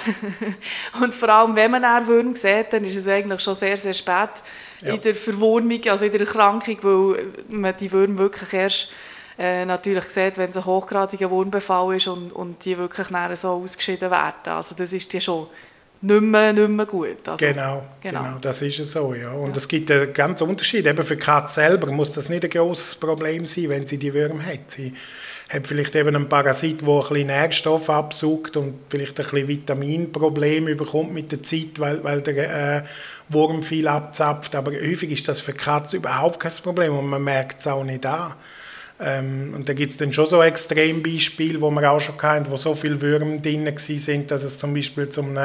Und 1.00 1.14
vor 1.14 1.28
allem, 1.28 1.54
wenn 1.54 1.70
man 1.70 1.84
einen 1.84 2.08
Wurm 2.08 2.34
sieht, 2.34 2.72
dann 2.72 2.84
ist 2.84 2.96
es 2.96 3.06
eigentlich 3.06 3.40
schon 3.40 3.54
sehr, 3.54 3.76
sehr 3.76 3.94
spät 3.94 4.42
ja. 4.82 4.94
in 4.94 5.00
der 5.00 5.14
Verwurmung, 5.14 5.80
also 5.88 6.06
in 6.06 6.10
der 6.10 6.22
Erkrankung, 6.22 6.78
weil 6.82 7.26
man 7.48 7.76
die 7.76 7.92
Würmer 7.92 8.18
wirklich 8.18 8.52
erst 8.52 8.88
äh, 9.38 9.64
natürlich 9.64 10.08
sieht, 10.08 10.38
wenn 10.38 10.50
es 10.50 10.56
ein 10.56 10.64
hochgradiger 10.64 11.30
Wurmbefall 11.30 11.94
ist 11.94 12.08
und, 12.08 12.32
und 12.32 12.64
die 12.64 12.76
wirklich 12.76 13.10
nachher 13.10 13.36
so 13.36 13.50
ausgeschieden 13.50 14.10
werden. 14.10 14.34
Also 14.46 14.74
das 14.74 14.92
ist 14.92 15.12
ja 15.12 15.20
schon 15.20 15.46
nicht 16.02 16.22
mehr, 16.22 16.52
nicht 16.52 16.68
mehr 16.68 16.86
gut. 16.86 17.26
Also, 17.26 17.36
genau, 17.44 17.82
genau, 18.00 18.22
genau, 18.22 18.38
das 18.40 18.62
ist 18.62 18.78
es 18.78 18.92
so. 18.92 19.14
Ja. 19.14 19.32
Und 19.32 19.50
ja. 19.50 19.56
es 19.56 19.66
gibt 19.66 19.90
einen 19.90 20.12
ganz 20.12 20.40
Unterschied. 20.42 20.86
Eben 20.86 21.04
für 21.04 21.16
die 21.16 21.22
Katze 21.22 21.54
selber 21.54 21.90
muss 21.90 22.12
das 22.12 22.28
nicht 22.28 22.44
ein 22.44 22.50
großes 22.50 22.96
Problem 22.96 23.46
sein, 23.46 23.68
wenn 23.70 23.86
sie 23.86 23.98
die 23.98 24.12
Würmer 24.12 24.44
hat. 24.44 24.70
Sie 24.70 24.92
hat 25.48 25.66
vielleicht 25.66 25.94
eben 25.96 26.14
einen 26.14 26.28
Parasit, 26.28 26.82
der 26.82 26.88
ein 26.88 27.00
bisschen 27.00 27.26
Nährstoff 27.28 27.88
absaugt 27.88 28.56
und 28.56 28.74
vielleicht 28.88 29.18
ein 29.20 29.26
bisschen 29.26 29.48
Vitaminprobleme 29.48 30.74
bekommt 30.74 31.14
mit 31.14 31.32
der 31.32 31.42
Zeit, 31.42 31.78
weil, 31.78 32.02
weil 32.04 32.20
der 32.22 32.78
äh, 32.78 32.82
Wurm 33.28 33.62
viel 33.62 33.88
abzapft. 33.88 34.54
Aber 34.54 34.72
häufig 34.72 35.10
ist 35.10 35.28
das 35.28 35.40
für 35.40 35.52
die 35.52 35.58
Katze 35.58 35.96
überhaupt 35.96 36.40
kein 36.40 36.52
Problem 36.62 36.98
und 36.98 37.06
man 37.06 37.22
merkt 37.22 37.60
es 37.60 37.66
auch 37.66 37.84
nicht 37.84 38.04
an. 38.06 38.34
Ähm, 38.98 39.52
und 39.54 39.68
da 39.68 39.74
gibt 39.74 39.90
es 39.90 39.98
dann 39.98 40.12
schon 40.12 40.26
so 40.26 40.42
Extrembeispiele, 40.42 41.60
wo 41.60 41.70
wir 41.70 41.90
auch 41.90 42.00
schon 42.00 42.16
kennen, 42.16 42.46
wo 42.50 42.56
so 42.56 42.74
viele 42.74 43.00
Würmer 43.00 43.36
drin 43.38 43.70
sind, 43.76 44.30
dass 44.30 44.42
es 44.42 44.56
zum 44.56 44.72
Beispiel 44.72 45.08
zum 45.08 45.36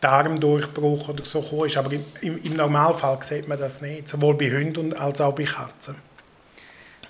Darmdurchbruch 0.00 1.08
oder 1.08 1.24
so 1.24 1.64
ist. 1.64 1.76
Aber 1.76 1.92
im, 1.92 2.38
im 2.42 2.56
Normalfall 2.56 3.18
sieht 3.22 3.48
man 3.48 3.58
das 3.58 3.82
nicht, 3.82 4.08
sowohl 4.08 4.34
bei 4.34 4.50
Hunden 4.50 4.92
als 4.92 5.20
auch 5.20 5.34
bei 5.34 5.44
Katzen. 5.44 5.96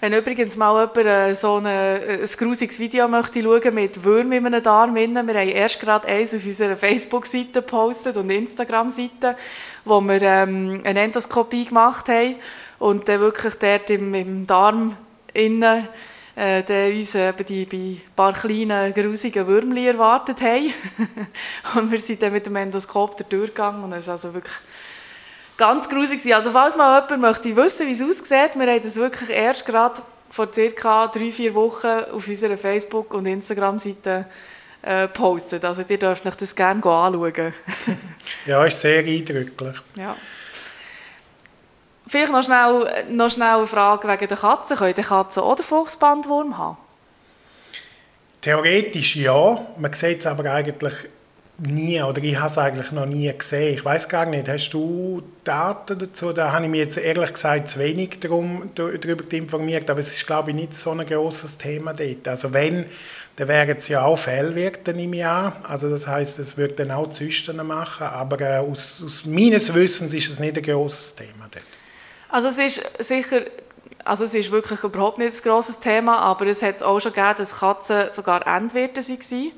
Wenn 0.02 0.14
übrigens 0.14 0.56
mal 0.56 0.80
jemand 0.80 1.06
äh, 1.06 1.34
so 1.34 1.56
eine, 1.56 2.00
äh, 2.02 2.22
ein 2.22 2.28
grusiges 2.38 2.78
Video 2.78 3.06
möchte 3.06 3.42
schauen 3.42 3.74
mit 3.74 4.02
Würmern 4.02 4.32
in 4.32 4.46
einem 4.46 4.62
Darm, 4.62 4.94
wir 4.94 5.06
haben 5.06 5.28
erst 5.28 5.78
gerade 5.78 6.08
eins 6.08 6.34
auf 6.34 6.44
unserer 6.44 6.74
Facebook-Seite 6.74 7.60
gepostet 7.60 8.16
und 8.16 8.30
Instagram-Seite, 8.30 9.36
wo 9.84 10.00
wir 10.00 10.22
ähm, 10.22 10.80
eine 10.84 11.00
Endoskopie 11.00 11.66
gemacht 11.66 12.08
haben 12.08 12.36
und 12.78 13.10
dann 13.10 13.20
wirklich 13.20 13.54
dort 13.56 13.90
im, 13.90 14.14
im 14.14 14.46
Darm 14.46 14.96
innen 15.34 15.88
äh, 16.36 16.62
dann 16.62 16.92
uns 16.92 17.14
eben 17.14 17.44
die 17.44 17.66
bei 17.66 18.00
paar 18.14 18.32
kleinen, 18.32 18.94
grusigen 18.94 19.46
Würmchen 19.46 19.86
erwartet 19.86 20.40
haben. 20.40 20.72
und 21.76 21.90
wir 21.90 21.98
sind 21.98 22.22
dann 22.22 22.32
mit 22.32 22.46
dem 22.46 22.56
Endoskop 22.56 23.16
durchgegangen 23.28 23.82
und 23.82 23.92
es 23.92 24.04
ist 24.04 24.08
also 24.08 24.32
wirklich 24.32 24.54
ganz 25.56 25.88
grusig. 25.88 26.34
Also 26.34 26.52
falls 26.52 26.76
mal 26.76 27.02
jemand 27.02 27.20
möchte 27.20 27.54
wissen, 27.54 27.86
wie 27.86 27.92
es 27.92 28.02
aussieht, 28.02 28.58
wir 28.58 28.66
haben 28.66 28.82
das 28.82 28.96
wirklich 28.96 29.30
erst 29.30 29.66
gerade 29.66 30.00
vor 30.30 30.48
circa 30.52 31.08
drei, 31.08 31.30
vier 31.30 31.54
Wochen 31.54 32.04
auf 32.12 32.26
unserer 32.26 32.56
Facebook- 32.56 33.12
und 33.14 33.26
Instagram-Seite 33.26 34.26
äh, 34.82 35.08
postet. 35.08 35.64
Also 35.64 35.82
ihr 35.86 35.98
dürft 35.98 36.24
euch 36.24 36.36
das 36.36 36.54
gerne 36.54 36.82
anschauen. 36.82 37.52
ja, 38.46 38.64
ist 38.64 38.80
sehr 38.80 39.04
eindrücklich. 39.04 39.76
Ja. 39.96 40.16
Vielleicht 42.10 42.32
noch 42.32 42.42
schnell, 42.42 43.04
noch 43.08 43.30
schnell 43.30 43.58
eine 43.58 43.68
Frage 43.68 44.08
wegen 44.08 44.26
der 44.26 44.36
Katzen. 44.36 44.76
Können 44.76 44.94
die 44.94 45.02
Katzen 45.02 45.44
oder 45.44 45.62
Fuchsbandwurm 45.62 46.58
haben? 46.58 46.76
Theoretisch 48.40 49.14
ja. 49.14 49.64
Man 49.76 49.92
sieht 49.92 50.18
es 50.18 50.26
aber 50.26 50.50
eigentlich 50.52 50.92
nie, 51.58 52.02
oder 52.02 52.20
ich 52.20 52.36
habe 52.36 52.50
es 52.50 52.58
eigentlich 52.58 52.90
noch 52.90 53.06
nie 53.06 53.32
gesehen. 53.32 53.74
Ich 53.74 53.84
weiß 53.84 54.08
gar 54.08 54.26
nicht, 54.26 54.48
hast 54.48 54.70
du 54.70 55.22
Daten 55.44 56.00
dazu? 56.00 56.32
Da 56.32 56.50
habe 56.50 56.64
ich 56.64 56.70
mich 56.72 56.80
jetzt 56.80 56.98
ehrlich 56.98 57.32
gesagt 57.32 57.68
zu 57.68 57.78
wenig 57.78 58.18
darüber 58.18 59.32
informiert, 59.32 59.88
aber 59.88 60.00
es 60.00 60.12
ist, 60.12 60.26
glaube 60.26 60.50
ich, 60.50 60.56
nicht 60.56 60.74
so 60.74 60.90
ein 60.90 61.06
großes 61.06 61.58
Thema 61.58 61.94
dort. 61.94 62.26
Also 62.26 62.52
wenn, 62.52 62.86
dann 63.36 63.46
wären 63.46 63.76
es 63.76 63.86
ja 63.86 64.02
auch 64.02 64.16
Fehlwirkten 64.16 64.98
im 64.98 65.14
Jahr. 65.14 65.52
Also 65.62 65.88
das 65.88 66.08
heißt, 66.08 66.40
es 66.40 66.56
würde 66.56 66.74
dann 66.74 66.90
auch 66.90 67.10
Zysten 67.10 67.64
machen, 67.64 68.08
aber 68.08 68.40
äh, 68.40 68.58
aus, 68.58 69.00
aus 69.06 69.26
meines 69.26 69.72
Wissens 69.72 70.12
ist 70.12 70.28
es 70.28 70.40
nicht 70.40 70.56
ein 70.56 70.64
großes 70.64 71.14
Thema 71.14 71.48
dort. 71.52 71.79
Also 72.30 72.48
es 72.48 72.58
ist 72.58 73.02
sicher 73.02 73.42
also 74.04 74.24
es 74.24 74.34
ist 74.34 74.50
wirklich 74.50 74.82
überhaupt 74.82 75.18
nicht 75.18 75.34
ein 75.34 75.42
grosses 75.42 75.78
Thema, 75.78 76.18
aber 76.20 76.46
es 76.46 76.62
hat 76.62 76.82
auch 76.82 76.98
schon 77.00 77.12
gegeben, 77.12 77.34
dass 77.36 77.60
Katzen 77.60 78.10
sogar 78.10 78.46
Endwirte 78.46 79.00
waren 79.02 79.52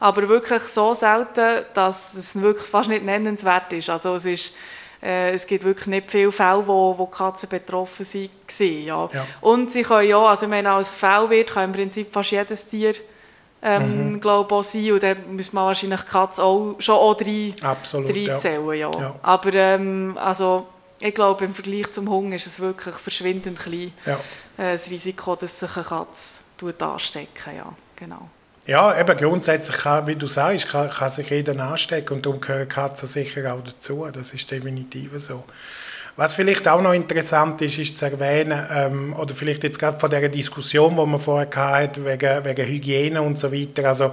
aber 0.00 0.28
wirklich 0.28 0.62
so 0.62 0.94
selten, 0.94 1.64
dass 1.74 2.14
es 2.14 2.40
wirklich 2.40 2.66
fast 2.66 2.88
nicht 2.88 3.04
nennenswert 3.04 3.72
ist. 3.74 3.90
Also 3.90 4.14
es, 4.14 4.24
ist, 4.24 4.54
äh, 5.02 5.30
es 5.32 5.46
gibt 5.46 5.62
wirklich 5.64 5.88
nicht 5.88 6.10
viele 6.10 6.32
Fälle, 6.32 6.66
wo, 6.66 6.96
wo 6.96 7.06
Katzen 7.06 7.50
betroffen 7.50 8.06
waren. 8.06 8.84
Ja. 8.84 9.10
ja. 9.12 9.26
Und 9.42 9.70
sie 9.70 9.82
können 9.82 10.08
ja, 10.08 10.18
also 10.18 10.46
ich 10.46 10.50
meine, 10.50 10.72
als 10.72 10.94
Fellwirt 10.94 11.50
kann 11.52 11.64
im 11.64 11.72
Prinzip 11.72 12.12
fast 12.12 12.30
jedes 12.30 12.66
Tier 12.66 12.94
ähm, 13.62 14.12
mhm. 14.12 14.20
glaube 14.20 14.54
auch 14.54 14.62
sein 14.62 14.90
und 14.92 15.02
dann 15.02 15.36
muss 15.36 15.52
man 15.52 15.66
wahrscheinlich 15.66 16.06
Katze 16.06 16.42
auch 16.42 16.76
schon 16.78 16.94
auch 16.94 17.14
drei, 17.14 17.54
Absolut, 17.60 18.08
reinzählen. 18.08 18.66
Ja. 18.72 18.90
Ja. 18.98 19.14
Aber 19.20 19.52
ähm, 19.52 20.16
also, 20.18 20.66
ich 21.00 21.14
glaube, 21.14 21.44
im 21.44 21.54
Vergleich 21.54 21.90
zum 21.90 22.08
Hunger 22.10 22.36
ist 22.36 22.46
es 22.46 22.60
wirklich 22.60 22.94
verschwindend 22.94 23.58
klein, 23.58 23.92
ja. 24.06 24.14
äh, 24.58 24.72
das 24.72 24.90
Risiko, 24.90 25.34
dass 25.36 25.58
sich 25.58 25.76
eine 25.76 25.84
Katze 25.84 26.40
anstecken 26.78 27.56
ja, 27.56 27.74
genau. 27.96 28.28
Ja, 28.66 28.98
eben 29.00 29.16
grundsätzlich, 29.16 29.78
kann, 29.78 30.06
wie 30.06 30.14
du 30.14 30.26
sagst, 30.26 30.68
kann, 30.68 30.90
kann 30.90 31.10
sich 31.10 31.28
jeder 31.30 31.58
anstecken 31.58 32.16
und 32.16 32.26
darum 32.26 32.40
gehören 32.40 32.68
Katzen 32.68 33.08
sicher 33.08 33.52
auch 33.52 33.64
dazu. 33.64 34.06
Das 34.12 34.32
ist 34.34 34.50
definitiv 34.50 35.12
so. 35.16 35.44
Was 36.16 36.34
vielleicht 36.34 36.68
auch 36.68 36.82
noch 36.82 36.92
interessant 36.92 37.62
ist, 37.62 37.78
ist 37.78 37.96
zu 37.96 38.04
erwähnen, 38.04 38.62
ähm, 38.70 39.16
oder 39.16 39.34
vielleicht 39.34 39.64
jetzt 39.64 39.78
gerade 39.78 39.98
von 39.98 40.10
der 40.10 40.28
Diskussion, 40.28 40.94
die 40.94 41.06
wir 41.06 41.18
vorher 41.18 41.48
hatten, 41.56 42.04
wegen, 42.04 42.44
wegen 42.44 42.66
Hygiene 42.66 43.22
und 43.22 43.38
so 43.38 43.50
weiter. 43.50 43.88
Also, 43.88 44.12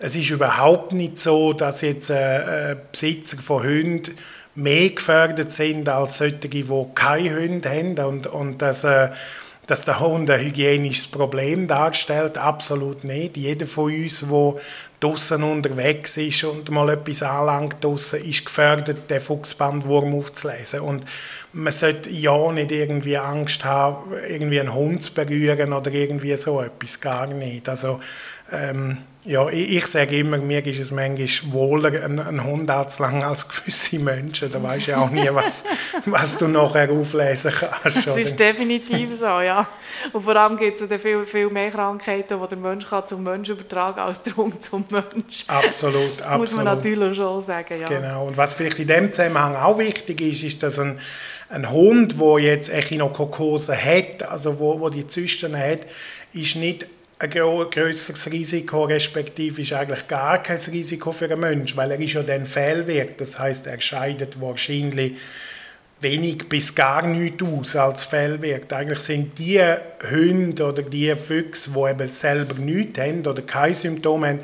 es 0.00 0.16
ist 0.16 0.30
überhaupt 0.30 0.92
nicht 0.92 1.18
so, 1.18 1.52
dass 1.52 1.82
jetzt 1.82 2.10
äh, 2.10 2.72
äh, 2.72 2.76
Besitzer 2.90 3.36
von 3.38 3.62
Hunden 3.62 4.16
mehr 4.54 4.90
gefährdet 4.90 5.52
sind 5.52 5.88
als 5.88 6.18
solche, 6.18 6.48
die 6.48 6.64
keine 6.94 7.36
Hunde 7.36 7.70
haben 7.70 7.98
und, 7.98 8.26
und 8.26 8.62
dass 8.62 8.84
äh, 8.84 9.10
dass 9.66 9.82
der 9.82 10.00
Hund 10.00 10.30
ein 10.30 10.40
hygienisches 10.40 11.06
Problem 11.06 11.66
darstellt, 11.66 12.36
absolut 12.38 13.04
nicht. 13.04 13.36
Jeder 13.36 13.66
von 13.66 13.92
uns, 13.92 14.20
der 14.20 14.60
draußen 15.04 15.42
unterwegs 15.42 16.16
ist 16.16 16.44
und 16.44 16.70
mal 16.70 16.88
etwas 16.90 17.22
anlangt 17.22 17.82
draussen, 17.84 18.24
ist 18.24 18.44
gefährdet, 18.44 19.10
den 19.10 19.20
Fuchsbandwurm 19.20 20.14
aufzulesen. 20.14 20.80
Und 20.80 21.04
man 21.52 21.72
sollte 21.72 22.10
ja 22.10 22.50
nicht 22.52 22.72
irgendwie 22.72 23.18
Angst 23.18 23.64
haben, 23.64 24.12
irgendwie 24.28 24.60
einen 24.60 24.74
Hund 24.74 25.02
zu 25.02 25.12
berühren 25.12 25.72
oder 25.72 25.92
irgendwie 25.92 26.34
so 26.36 26.60
etwas, 26.60 27.00
gar 27.00 27.26
nicht. 27.26 27.68
Also 27.68 28.00
ähm, 28.50 28.98
ja, 29.26 29.48
ich, 29.48 29.78
ich 29.78 29.86
sage 29.86 30.18
immer, 30.18 30.36
mir 30.36 30.64
ist 30.66 30.78
es 30.78 30.90
manchmal 30.90 31.52
wohler, 31.52 32.04
einen, 32.04 32.18
einen 32.18 32.44
Hund 32.44 32.70
anzulangen 32.70 33.22
als 33.22 33.48
gewisse 33.64 33.98
Menschen. 33.98 34.50
Da 34.50 34.62
weißt 34.62 34.88
du 34.88 34.90
ja 34.90 34.98
auch 34.98 35.10
nie, 35.10 35.28
was, 35.32 35.64
was 36.04 36.36
du 36.36 36.46
nachher 36.46 36.90
auflesen 36.90 37.50
kannst. 37.50 38.06
Das 38.06 38.16
ist 38.18 38.38
definitiv 38.38 39.16
so, 39.16 39.40
ja. 39.40 39.66
Und 40.12 40.22
vor 40.22 40.36
allem 40.36 40.58
gibt 40.58 40.78
es 40.78 40.88
ja 40.88 40.98
viel, 40.98 41.24
viel 41.24 41.48
mehr 41.48 41.70
Krankheiten, 41.70 42.38
die 42.40 42.48
der 42.48 42.58
Mensch 42.58 42.86
kann 42.86 43.06
zum 43.06 43.22
Menschen 43.22 43.54
übertragen 43.54 43.96
kann, 43.96 44.06
als 44.06 44.22
der 44.22 44.36
Hund 44.36 44.62
zum 44.62 44.84
Mensch. 44.94 45.44
Absolut, 45.46 46.22
absolut. 46.22 46.38
Muss 46.38 46.54
man 46.54 46.64
natürlich 46.64 47.16
schon 47.16 47.40
sagen, 47.40 47.80
ja. 47.80 47.86
Genau. 47.86 48.26
Und 48.26 48.36
was 48.36 48.54
vielleicht 48.54 48.78
in 48.78 48.88
dem 48.88 49.12
Zusammenhang 49.12 49.56
auch 49.56 49.78
wichtig 49.78 50.20
ist, 50.20 50.42
ist, 50.42 50.62
dass 50.62 50.78
ein, 50.78 50.98
ein 51.48 51.70
Hund, 51.70 52.20
der 52.20 52.38
jetzt 52.38 52.72
Echinokokose 52.72 53.76
hat, 53.76 54.22
also 54.22 54.58
wo, 54.58 54.80
wo 54.80 54.88
die 54.88 55.06
Zysten 55.06 55.56
hat, 55.56 55.80
ist 56.32 56.56
nicht 56.56 56.86
ein 57.18 57.30
größeres 57.30 58.30
Risiko, 58.30 58.84
respektive 58.84 59.62
ist 59.62 59.72
eigentlich 59.72 60.08
gar 60.08 60.42
kein 60.42 60.58
Risiko 60.58 61.12
für 61.12 61.26
einen 61.26 61.40
Menschen, 61.40 61.76
weil 61.76 61.90
er 61.90 62.00
ist 62.00 62.12
ja 62.12 62.22
dann 62.22 62.44
Fehlwert. 62.44 63.20
Das 63.20 63.38
heißt, 63.38 63.66
er 63.66 63.80
scheidet 63.80 64.40
wahrscheinlich 64.40 65.14
wenig 66.00 66.48
bis 66.48 66.74
gar 66.74 67.06
nichts 67.06 67.42
aus 67.42 67.76
als 67.76 68.04
Fehlwert. 68.04 68.72
Eigentlich 68.72 68.98
sind 69.00 69.38
die 69.38 69.60
Hunde 70.10 70.64
oder 70.64 70.82
die 70.82 71.14
Füchse, 71.16 71.70
die 71.70 71.90
eben 71.90 72.08
selber 72.08 72.54
nichts 72.54 72.98
haben 73.00 73.26
oder 73.26 73.42
keine 73.42 73.74
Symptome 73.74 74.28
haben, 74.28 74.40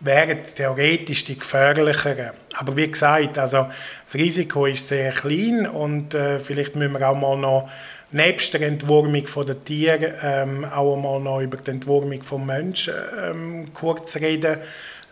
wären 0.00 0.42
theoretisch 0.42 1.24
die 1.24 1.38
gefährlicheren. 1.38 2.30
Aber 2.54 2.76
wie 2.76 2.90
gesagt, 2.90 3.38
also 3.38 3.66
das 4.04 4.14
Risiko 4.14 4.66
ist 4.66 4.88
sehr 4.88 5.12
klein 5.12 5.66
und 5.66 6.14
äh, 6.14 6.38
vielleicht 6.38 6.76
müssen 6.76 6.98
wir 6.98 7.08
auch 7.08 7.16
mal 7.16 7.36
noch 7.36 7.68
nebst 8.10 8.54
der 8.54 8.62
Entwurmung 8.62 9.24
der 9.46 9.60
Tiere 9.60 10.14
ähm, 10.22 10.64
auch 10.64 10.96
einmal 10.96 11.20
noch 11.20 11.40
über 11.40 11.58
die 11.58 11.72
Entwurmung 11.72 12.18
des 12.18 12.32
Menschen 12.32 12.94
ähm, 13.22 13.72
kurz 13.74 14.16
reden. 14.16 14.58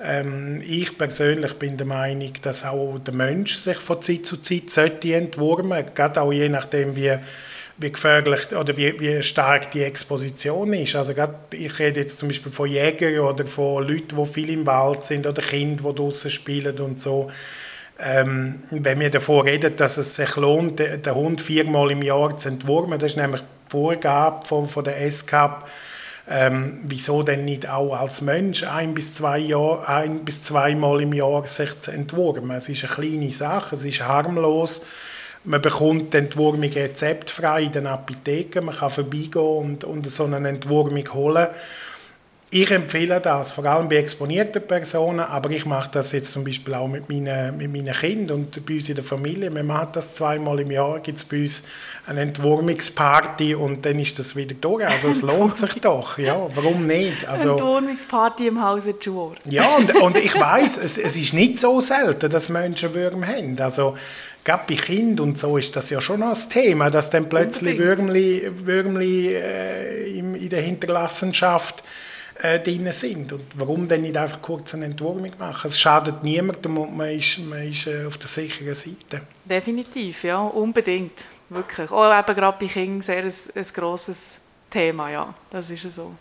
Ähm, 0.00 0.62
ich 0.64 0.96
persönlich 0.96 1.54
bin 1.54 1.76
der 1.76 1.86
Meinung, 1.86 2.32
dass 2.42 2.64
auch 2.64 2.98
der 2.98 3.14
Mensch 3.14 3.54
sich 3.54 3.78
von 3.78 4.00
Zeit 4.00 4.24
zu 4.24 4.38
Zeit 4.38 4.70
sollte 4.70 5.14
entwurmen, 5.14 5.84
gerade 5.94 6.22
auch 6.22 6.32
je 6.32 6.48
nachdem, 6.48 6.96
wie 6.96 7.18
wie 7.78 7.92
gefährlich 7.92 8.54
oder 8.56 8.76
wie, 8.76 8.98
wie 8.98 9.22
stark 9.22 9.70
die 9.70 9.82
Exposition 9.82 10.72
ist. 10.72 10.96
Also 10.96 11.12
gerade, 11.12 11.34
ich 11.52 11.78
rede 11.78 12.00
jetzt 12.00 12.18
zum 12.18 12.28
Beispiel 12.28 12.52
von 12.52 12.68
Jägern 12.68 13.18
oder 13.20 13.46
von 13.46 13.86
Leuten, 13.86 14.16
die 14.16 14.26
viel 14.26 14.50
im 14.50 14.66
Wald 14.66 15.04
sind 15.04 15.26
oder 15.26 15.42
Kinder, 15.42 15.90
die 15.90 15.94
draußen 15.94 16.30
spielen 16.30 16.78
und 16.78 17.00
so. 17.00 17.30
Ähm, 17.98 18.62
wenn 18.70 19.00
wir 19.00 19.10
davon 19.10 19.46
reden, 19.46 19.74
dass 19.76 19.96
es 19.96 20.16
sich 20.16 20.36
lohnt, 20.36 20.78
den 20.78 21.14
Hund 21.14 21.40
viermal 21.40 21.90
im 21.90 22.02
Jahr 22.02 22.36
zu 22.36 22.48
entwurmen, 22.48 22.98
das 22.98 23.12
ist 23.12 23.16
nämlich 23.16 23.40
die 23.40 23.70
Vorgabe 23.70 24.46
von, 24.46 24.68
von 24.68 24.84
der 24.84 25.10
SCAP, 25.10 25.66
ähm, 26.28 26.80
wieso 26.82 27.22
denn 27.22 27.44
nicht 27.44 27.68
auch 27.68 27.94
als 27.94 28.20
Mensch 28.20 28.64
ein 28.64 28.94
bis 28.94 29.12
zwei 29.12 29.38
Jahr, 29.38 29.88
ein 29.88 30.24
bis 30.24 30.42
zweimal 30.42 31.00
im 31.00 31.12
Jahr 31.12 31.46
sich 31.46 31.78
zu 31.78 31.90
entwurmen? 31.90 32.50
Es 32.56 32.68
ist 32.68 32.84
eine 32.84 32.92
kleine 32.92 33.32
Sache, 33.32 33.76
es 33.76 33.84
ist 33.84 34.00
harmlos. 34.02 34.82
Man 35.48 35.62
bekommt 35.62 36.12
die 36.12 36.18
Entwurmung 36.18 36.72
rezeptfrei 36.72 37.62
in 37.62 37.72
den 37.72 37.86
Apotheken, 37.86 38.64
man 38.64 38.74
kann 38.74 38.90
vorbeigehen 38.90 39.46
und, 39.46 39.84
und 39.84 40.10
so 40.10 40.24
eine 40.24 40.48
Entwurmung 40.48 41.14
holen. 41.14 41.46
Ich 42.50 42.70
empfehle 42.70 43.20
das, 43.20 43.50
vor 43.50 43.64
allem 43.64 43.88
bei 43.88 43.96
exponierten 43.96 44.64
Personen, 44.64 45.18
aber 45.18 45.50
ich 45.50 45.66
mache 45.66 45.90
das 45.90 46.12
jetzt 46.12 46.30
zum 46.30 46.44
Beispiel 46.44 46.74
auch 46.74 46.86
mit 46.86 47.08
meinen, 47.08 47.56
mit 47.56 47.72
meinen 47.72 47.92
Kindern 47.92 48.38
und 48.38 48.64
bei 48.64 48.74
uns 48.74 48.88
in 48.88 48.94
der 48.94 49.02
Familie. 49.02 49.52
Wir 49.52 49.64
machen 49.64 49.88
das 49.94 50.12
zweimal 50.12 50.60
im 50.60 50.70
Jahr, 50.70 51.00
gibt 51.00 51.18
es 51.18 51.24
bei 51.24 51.42
uns 51.42 51.64
eine 52.06 52.20
Entwurmungsparty 52.20 53.56
und 53.56 53.84
dann 53.84 53.98
ist 53.98 54.20
das 54.20 54.36
wieder 54.36 54.54
durch. 54.60 54.86
Also 54.86 55.08
es 55.08 55.22
lohnt 55.34 55.58
sich 55.58 55.74
doch, 55.80 56.18
ja, 56.18 56.48
warum 56.54 56.86
nicht? 56.86 57.26
Also, 57.26 57.52
Entwurmungsparty 57.52 58.46
im 58.46 58.62
Hause 58.62 58.94
Jur. 59.00 59.34
Ja, 59.46 59.66
und, 59.76 59.96
und 59.96 60.16
ich 60.16 60.38
weiß, 60.38 60.76
es, 60.76 60.98
es 60.98 61.16
ist 61.16 61.34
nicht 61.34 61.58
so 61.58 61.80
selten, 61.80 62.30
dass 62.30 62.48
Menschen 62.48 62.94
Würmer 62.94 63.26
haben. 63.26 63.58
Also 63.58 63.96
gerade 64.44 64.62
bei 64.68 64.76
Kindern 64.76 65.30
und 65.30 65.38
so 65.38 65.56
ist 65.58 65.74
das 65.74 65.90
ja 65.90 66.00
schon 66.00 66.22
ein 66.22 66.36
Thema, 66.48 66.90
dass 66.90 67.10
dann 67.10 67.28
plötzlich 67.28 67.76
Würmli, 67.76 68.48
Würmli 68.64 69.34
äh, 69.34 70.16
in, 70.16 70.36
in 70.36 70.48
der 70.48 70.62
Hinterlassenschaft 70.62 71.82
äh, 72.40 72.60
drin 72.60 72.90
sind. 72.92 73.32
Und 73.32 73.44
warum 73.54 73.88
dann 73.88 74.02
nicht 74.02 74.16
einfach 74.16 74.42
kurz 74.42 74.74
eine 74.74 74.86
Entwurmung 74.86 75.32
machen? 75.38 75.70
Es 75.70 75.78
schadet 75.78 76.22
niemandem 76.22 76.78
und 76.78 76.96
man 76.96 77.08
ist, 77.10 77.38
man 77.38 77.62
ist 77.62 77.86
äh, 77.86 78.04
auf 78.06 78.18
der 78.18 78.28
sicheren 78.28 78.74
Seite. 78.74 79.22
Definitiv, 79.44 80.24
ja, 80.24 80.40
unbedingt. 80.40 81.26
Wirklich. 81.48 81.90
Auch 81.90 82.18
eben 82.18 82.34
gerade 82.34 82.58
bei 82.58 82.66
Kindern 82.66 83.02
sehr 83.02 83.22
ein, 83.22 83.32
ein 83.54 83.66
grosses 83.74 84.40
Thema, 84.68 85.10
ja, 85.10 85.34
das 85.50 85.70
ist 85.70 85.90
so. 85.92 86.12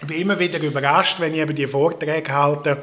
Ich 0.00 0.06
bin 0.06 0.20
immer 0.20 0.38
wieder 0.38 0.60
überrascht, 0.60 1.20
wenn 1.20 1.32
ich 1.32 1.40
eben 1.40 1.54
die 1.54 1.66
Vorträge 1.66 2.32
halte, 2.32 2.82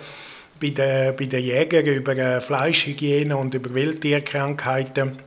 bei 0.59 0.69
den, 0.69 1.15
bei 1.15 1.25
den 1.25 1.43
Jägern 1.43 1.85
über 1.85 2.17
äh, 2.17 2.39
Fleischhygiene 2.39 3.35
und 3.35 3.53
über 3.53 3.73
Wildtierkrankheiten. 3.73 5.17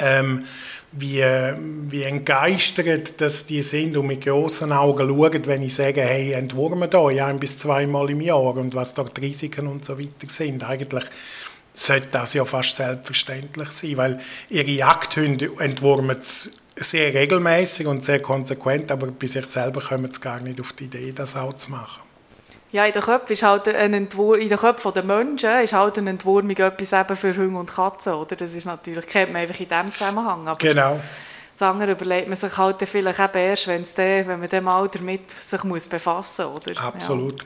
Ähm, 0.00 0.44
wie, 0.92 1.22
wie 1.22 2.02
entgeistert 2.02 3.20
dass 3.20 3.44
die 3.44 3.62
sind 3.62 3.96
und 3.96 4.06
mit 4.06 4.24
grossen 4.24 4.72
Augen 4.72 5.08
schauen, 5.08 5.46
wenn 5.46 5.62
ich 5.62 5.74
sage, 5.74 6.00
hey, 6.00 6.32
entwurmen 6.32 6.88
da 6.88 7.06
ein 7.06 7.38
bis 7.38 7.58
zweimal 7.58 8.10
im 8.10 8.22
Jahr 8.22 8.56
und 8.56 8.74
was 8.74 8.94
dort 8.94 9.16
die 9.16 9.26
Risiken 9.26 9.66
und 9.66 9.84
so 9.84 9.98
weiter 9.98 10.28
sind. 10.28 10.64
Eigentlich 10.64 11.04
sollte 11.74 12.08
das 12.10 12.34
ja 12.34 12.44
fast 12.44 12.76
selbstverständlich 12.76 13.70
sein, 13.70 13.96
weil 13.96 14.20
ihre 14.48 14.70
Jagdhunde 14.70 15.50
entwurmen 15.58 16.16
sehr 16.20 17.14
regelmäßig 17.14 17.86
und 17.86 18.02
sehr 18.02 18.20
konsequent, 18.20 18.90
aber 18.90 19.08
bei 19.08 19.26
sich 19.26 19.46
selber 19.46 19.80
kommen 19.80 20.10
sie 20.10 20.20
gar 20.20 20.40
nicht 20.40 20.60
auf 20.60 20.72
die 20.72 20.84
Idee, 20.84 21.12
das 21.12 21.36
auch 21.36 21.54
zu 21.54 21.70
machen. 21.70 22.07
Ja, 22.70 22.84
in 22.84 22.92
den 22.92 23.02
Köpfen 23.02 23.32
ist 23.32 23.42
halt 23.42 23.66
ein 23.68 23.94
Entwur 23.94 24.38
in 24.38 24.48
den 24.48 24.58
Köpfen 24.58 24.92
der 24.92 25.02
Menschen 25.02 25.62
ist 25.62 25.72
halt 25.72 25.96
eine 25.98 26.10
Entwurmung 26.10 26.50
etwas 26.50 26.92
eben 26.92 27.16
für 27.16 27.34
Hunde 27.34 27.58
und 27.58 27.70
Katzen, 27.70 28.12
oder? 28.12 28.36
Das 28.36 28.54
ist 28.54 28.66
natürlich, 28.66 29.06
kennt 29.06 29.32
man 29.32 29.42
einfach 29.42 29.58
in 29.58 29.68
diesem 29.68 29.92
Zusammenhang. 29.92 30.46
Aber 30.46 30.58
genau. 30.58 30.98
Das 31.58 31.68
andere 31.68 31.92
überlegt 31.92 32.28
man 32.28 32.36
sich 32.36 32.56
halt 32.56 32.86
vielleicht 32.86 33.18
eben 33.18 33.34
erst, 33.34 33.66
wenn, 33.66 33.84
der, 33.96 34.26
wenn 34.28 34.38
man 34.38 34.48
dem 34.48 34.64
mal 34.64 34.88
damit 34.88 35.30
sich 35.30 35.64
muss 35.64 35.88
befassen 35.88 36.52
muss, 36.52 36.68
oder? 36.68 36.80
Absolut. 36.82 37.42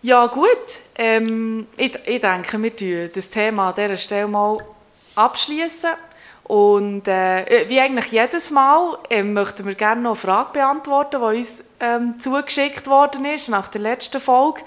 Ja, 0.00 0.22
ja 0.22 0.26
gut. 0.28 0.80
Ähm, 0.94 1.66
ich, 1.76 1.98
ich 2.06 2.20
denke, 2.20 2.62
wir 2.62 2.76
tun 2.76 3.10
das 3.12 3.30
Thema 3.30 3.70
an 3.70 3.74
dieser 3.74 3.96
Stelle 3.96 4.28
mal 4.28 4.58
abschließen. 5.16 5.90
Und 6.44 7.06
äh, 7.06 7.68
wie 7.68 7.80
eigentlich 7.80 8.10
jedes 8.10 8.50
Mal 8.50 8.98
äh, 9.10 9.22
möchten 9.22 9.64
wir 9.64 9.74
gerne 9.74 10.02
noch 10.02 10.10
eine 10.10 10.16
Frage 10.16 10.50
beantworten, 10.52 11.20
die 11.20 11.38
uns 11.38 11.64
ähm, 11.80 12.18
zugeschickt 12.18 12.88
worden 12.88 13.24
ist 13.24 13.48
nach 13.48 13.68
der 13.68 13.80
letzten 13.80 14.20
Folge. 14.20 14.60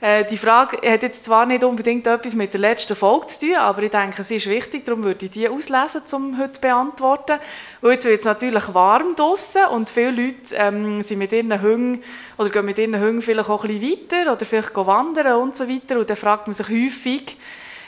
Äh, 0.00 0.24
die 0.26 0.36
Frage 0.36 0.76
hat 0.88 1.02
jetzt 1.02 1.24
zwar 1.24 1.46
nicht 1.46 1.64
unbedingt 1.64 2.06
etwas 2.06 2.34
mit 2.34 2.52
der 2.52 2.60
letzten 2.60 2.94
Folge 2.94 3.26
zu 3.28 3.46
tun, 3.46 3.56
aber 3.56 3.82
ich 3.82 3.90
denke, 3.90 4.22
sie 4.22 4.36
ist 4.36 4.48
wichtig, 4.48 4.84
darum 4.84 5.02
würde 5.04 5.24
ich 5.24 5.30
die 5.30 5.48
auslesen, 5.48 6.02
um 6.12 6.38
heute 6.38 6.52
zu 6.52 6.60
beantworten. 6.60 7.38
Und 7.80 7.90
jetzt 7.90 8.04
wird 8.04 8.20
es 8.20 8.26
natürlich 8.26 8.74
warm 8.74 9.16
draußen 9.16 9.64
und 9.66 9.88
viele 9.88 10.10
Leute 10.10 10.54
ähm, 10.54 11.00
sind 11.02 11.18
mit 11.18 11.32
ihren 11.32 11.60
Hunden 11.60 12.04
oder 12.36 12.50
gehen 12.50 12.66
mit 12.66 12.78
ihren 12.78 13.00
Hunden 13.00 13.22
vielleicht 13.22 13.48
auch 13.48 13.64
ein 13.64 13.80
bisschen 13.80 14.10
weiter 14.10 14.32
oder 14.32 14.44
vielleicht 14.44 14.76
wandern 14.76 15.36
und 15.40 15.56
so 15.56 15.68
weiter. 15.68 15.98
Und 15.98 16.10
dann 16.10 16.16
fragt 16.16 16.46
man 16.46 16.54
sich 16.54 16.68
häufig, 16.68 17.38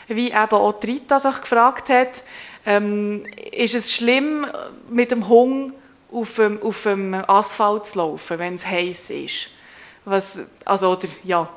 wie 0.07 0.29
eben 0.29 0.53
auch 0.53 0.83
Rita 0.83 1.19
sich 1.21 1.41
gefragt 1.43 1.91
hat, 1.91 2.23
ähm, 2.69 3.25
ist 3.51 3.75
es 3.75 3.95
schlimm, 3.95 4.47
mit 4.91 5.11
dem 5.11 5.27
Hund 5.27 5.73
auf 6.13 6.37
dem, 6.37 6.63
auf 6.63 6.83
dem 6.83 7.15
Asphalt 7.15 7.87
zu 7.87 7.99
laufen, 7.99 8.39
wenn 8.39 8.55
es 8.55 8.67
heiß 8.67 9.11
ist? 9.11 9.51
Was, 10.05 10.43
also, 10.67 10.93
oder, 10.93 11.09
ja, 11.25 11.49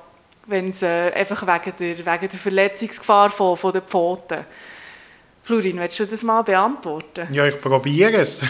wenn 0.47 0.69
es 0.69 0.81
äh, 0.83 1.11
einfach 1.11 1.45
wegen 1.45 1.75
der, 1.77 1.97
wegen 1.97 2.29
der 2.29 2.39
Verletzungsgefahr 2.39 3.29
von, 3.29 3.57
von 3.57 3.73
den 3.73 3.81
Pfoten. 3.81 4.45
Florin, 5.43 5.79
willst 5.79 5.99
du 5.99 6.05
das 6.05 6.21
mal 6.21 6.43
beantworten? 6.43 7.27
Ja, 7.33 7.47
ich 7.47 7.59
probiere 7.59 8.17
es. 8.17 8.43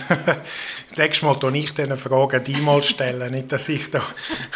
Nächstes 0.97 1.21
Mal 1.21 1.35
stelle 1.37 1.57
ich 1.57 1.73
diese 1.73 1.95
Fragen 1.95 2.43
die 2.43 2.57
mal 2.57 2.83
stellen, 2.83 3.31
nicht, 3.31 3.49
dass 3.51 3.69
ich 3.69 3.89
da... 3.89 4.03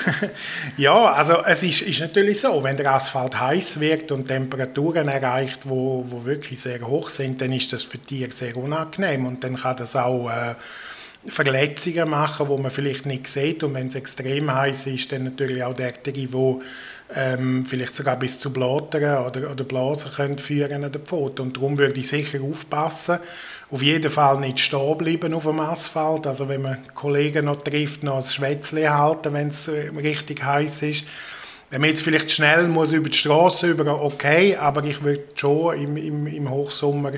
ja, 0.77 1.13
also 1.13 1.45
es 1.45 1.63
ist, 1.63 1.83
ist 1.83 2.01
natürlich 2.01 2.41
so, 2.41 2.61
wenn 2.61 2.75
der 2.75 2.93
Asphalt 2.93 3.39
heiß 3.39 3.79
wird 3.79 4.11
und 4.11 4.27
Temperaturen 4.27 5.07
erreicht, 5.07 5.61
wo, 5.63 6.05
wo 6.09 6.25
wirklich 6.25 6.59
sehr 6.59 6.85
hoch 6.85 7.07
sind, 7.07 7.39
dann 7.39 7.53
ist 7.53 7.71
das 7.71 7.85
für 7.85 7.99
Tiere 7.99 8.31
sehr 8.31 8.57
unangenehm 8.57 9.25
und 9.25 9.43
dann 9.43 9.55
kann 9.55 9.77
das 9.77 9.95
auch... 9.95 10.29
Äh, 10.29 10.55
Verletzungen 11.27 12.09
machen, 12.09 12.49
wo 12.49 12.57
man 12.57 12.69
vielleicht 12.69 13.07
nicht 13.07 13.27
sieht 13.27 13.63
und 13.63 13.73
wenn 13.73 13.87
es 13.87 13.95
extrem 13.95 14.53
heiß 14.53 14.85
ist, 14.87 15.11
dann 15.11 15.23
natürlich 15.23 15.63
auch 15.63 15.73
derjenige, 15.73 16.33
wo 16.33 16.61
ähm, 17.13 17.65
vielleicht 17.65 17.95
sogar 17.95 18.17
bis 18.17 18.39
zu 18.39 18.51
Blättern 18.51 19.25
oder, 19.25 19.51
oder 19.51 19.63
Blasen 19.63 20.11
können 20.11 20.37
führen 20.37 20.83
an 20.83 20.91
der 20.91 21.01
Pfote. 21.01 21.41
Und 21.41 21.57
darum 21.57 21.77
würde 21.77 21.99
ich 21.99 22.07
sicher 22.07 22.41
aufpassen, 22.41 23.19
auf 23.71 23.81
jeden 23.81 24.11
Fall 24.11 24.39
nicht 24.39 24.59
stehen 24.59 24.97
bleiben 24.97 25.33
auf 25.33 25.43
dem 25.43 25.59
Asphalt. 25.59 26.27
Also 26.27 26.49
wenn 26.49 26.63
man 26.63 26.77
Kollegen 26.93 27.45
noch 27.45 27.63
trifft, 27.63 28.03
noch 28.03 28.17
ein 28.17 28.23
Schwätzchen 28.23 28.93
halten, 28.93 29.33
wenn 29.33 29.49
es 29.49 29.67
äh, 29.67 29.89
richtig 29.89 30.43
heiß 30.43 30.83
ist. 30.83 31.05
Wenn 31.69 31.81
man 31.81 31.89
jetzt 31.89 32.03
vielleicht 32.03 32.31
schnell 32.31 32.67
muss 32.67 32.91
über 32.91 33.09
die 33.09 33.17
Straße 33.17 33.67
über, 33.67 34.01
okay, 34.01 34.55
aber 34.55 34.83
ich 34.83 35.03
würde 35.03 35.23
schon 35.35 35.75
im, 35.75 35.97
im, 35.97 36.27
im 36.27 36.49
Hochsommer 36.49 37.11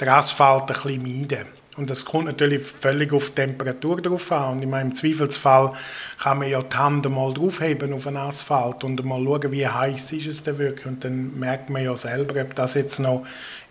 den 0.00 0.08
Asphalt 0.08 0.62
ein 0.62 0.66
bisschen 0.66 1.02
meiden. 1.02 1.57
Und 1.78 1.90
das 1.90 2.04
kommt 2.04 2.24
natürlich 2.24 2.62
völlig 2.62 3.12
auf 3.12 3.30
die 3.30 3.36
Temperatur 3.36 4.02
drauf 4.02 4.32
an. 4.32 4.56
Und 4.56 4.62
in 4.62 4.70
meinem 4.70 4.94
Zweifelsfall 4.94 5.72
kann 6.20 6.38
man 6.38 6.50
ja 6.50 6.60
die 6.60 6.76
Hand 6.76 7.08
mal 7.08 7.32
draufheben 7.32 7.92
auf 7.92 8.04
den 8.04 8.16
Asphalt 8.16 8.82
und 8.82 9.04
mal 9.04 9.22
schauen, 9.22 9.52
wie 9.52 9.66
heiß 9.66 10.12
ist 10.12 10.26
es 10.26 10.42
denn 10.42 10.58
wirklich. 10.58 10.86
Und 10.86 11.04
dann 11.04 11.38
merkt 11.38 11.70
man 11.70 11.84
ja 11.84 11.94
selber, 11.94 12.42
ob 12.42 12.54
das 12.56 12.74
jetzt 12.74 12.98
noch 12.98 13.24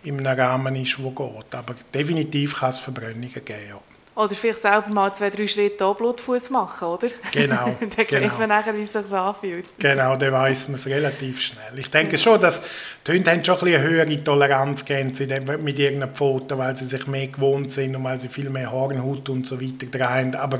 einem 0.06 0.24
Rahmen 0.24 0.74
ist, 0.76 1.02
wo 1.02 1.10
geht. 1.10 1.54
Aber 1.54 1.74
definitiv 1.92 2.58
kann 2.58 2.70
es 2.70 2.78
Verbrennungen 2.78 3.44
geben. 3.44 3.68
Ja. 3.68 3.97
Oder 4.18 4.34
vielleicht 4.34 4.62
selber 4.62 4.88
mal 4.92 5.14
zwei, 5.14 5.30
drei 5.30 5.46
Schritte 5.46 5.94
Blutfuß 5.94 6.50
machen, 6.50 6.88
oder? 6.88 7.06
Genau. 7.30 7.66
dann 7.80 8.04
genau. 8.04 8.26
weiß 8.26 8.38
man 8.38 8.48
nachher, 8.48 8.76
wie 8.76 8.82
es 8.82 8.92
sich 8.92 9.12
anfühlt. 9.12 9.64
Genau, 9.78 10.16
dann 10.16 10.32
weiß 10.32 10.66
man 10.66 10.74
es 10.74 10.88
relativ 10.88 11.40
schnell. 11.40 11.78
Ich 11.78 11.88
denke 11.88 12.18
schon, 12.18 12.40
dass 12.40 12.60
die 13.06 13.12
Hunde 13.12 13.30
haben 13.30 13.44
schon 13.44 13.58
ein 13.58 13.68
eine 13.68 13.80
höhere 13.80 14.24
Toleranzgrenze 14.24 15.24
mit 15.60 15.78
irgendeiner 15.78 16.12
Pfote, 16.12 16.58
weil 16.58 16.76
sie 16.76 16.86
sich 16.86 17.06
mehr 17.06 17.28
gewohnt 17.28 17.72
sind 17.72 17.94
und 17.94 18.02
weil 18.02 18.18
sie 18.18 18.26
viel 18.26 18.50
mehr 18.50 18.72
Hornhaut 18.72 19.28
und 19.28 19.46
so 19.46 19.60
weiter 19.60 19.86
drehen. 19.86 20.34
Aber 20.34 20.58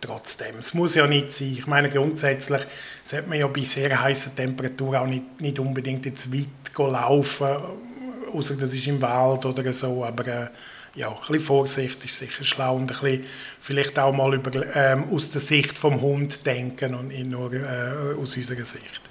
trotzdem, 0.00 0.58
es 0.58 0.74
muss 0.74 0.96
ja 0.96 1.06
nicht 1.06 1.32
sein. 1.32 1.54
Ich 1.56 1.68
meine, 1.68 1.90
grundsätzlich 1.90 2.62
sollte 3.04 3.28
man 3.28 3.38
ja 3.38 3.46
bei 3.46 3.60
sehr 3.60 4.02
heißen 4.02 4.34
Temperaturen 4.34 4.96
auch 4.96 5.06
nicht, 5.06 5.40
nicht 5.40 5.60
unbedingt 5.60 6.04
jetzt 6.04 6.32
weit 6.34 6.76
laufen, 6.76 7.58
außer 8.32 8.56
das 8.56 8.74
ist 8.74 8.88
im 8.88 9.00
Wald 9.00 9.46
oder 9.46 9.72
so, 9.72 10.04
aber... 10.04 10.26
Äh, 10.26 10.48
ja, 10.98 11.10
ein 11.10 11.16
bisschen 11.16 11.40
Vorsicht 11.40 12.04
ist 12.04 12.18
sicher 12.18 12.42
schlau 12.42 12.74
und 12.74 12.90
ein 12.90 12.98
bisschen 12.98 13.24
vielleicht 13.60 13.98
auch 13.98 14.12
mal 14.12 14.34
über, 14.34 14.50
ähm, 14.74 15.08
aus 15.12 15.30
der 15.30 15.40
Sicht 15.40 15.78
vom 15.78 16.00
Hund 16.00 16.44
denken 16.44 16.94
und 16.94 17.08
nicht 17.08 17.26
nur 17.26 17.52
äh, 17.52 18.14
aus 18.20 18.36
unserer 18.36 18.64
Sicht. 18.64 19.02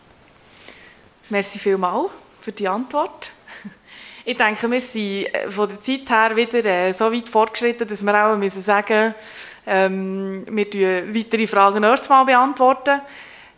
Merci 1.30 1.60
vielmals 1.60 2.12
für 2.40 2.52
die 2.52 2.68
Antwort. 2.68 3.32
Ich 4.26 4.36
denke, 4.36 4.70
wir 4.70 4.82
sind 4.82 5.34
äh, 5.34 5.50
von 5.50 5.70
der 5.70 5.80
Zeit 5.80 6.10
her 6.10 6.36
wieder 6.36 6.66
äh, 6.66 6.92
so 6.92 7.14
weit 7.14 7.30
fortgeschritten, 7.30 7.88
dass 7.88 8.04
wir 8.04 8.26
auch 8.26 8.36
müssen 8.36 8.60
sagen 8.62 9.16
ähm, 9.66 10.46
wir 10.50 10.66
beantworten 10.66 11.16
weitere 11.16 11.48
Fragen 11.48 11.80
nächstes 11.80 12.10
Mal 12.10 12.26
beantworten. 12.26 13.02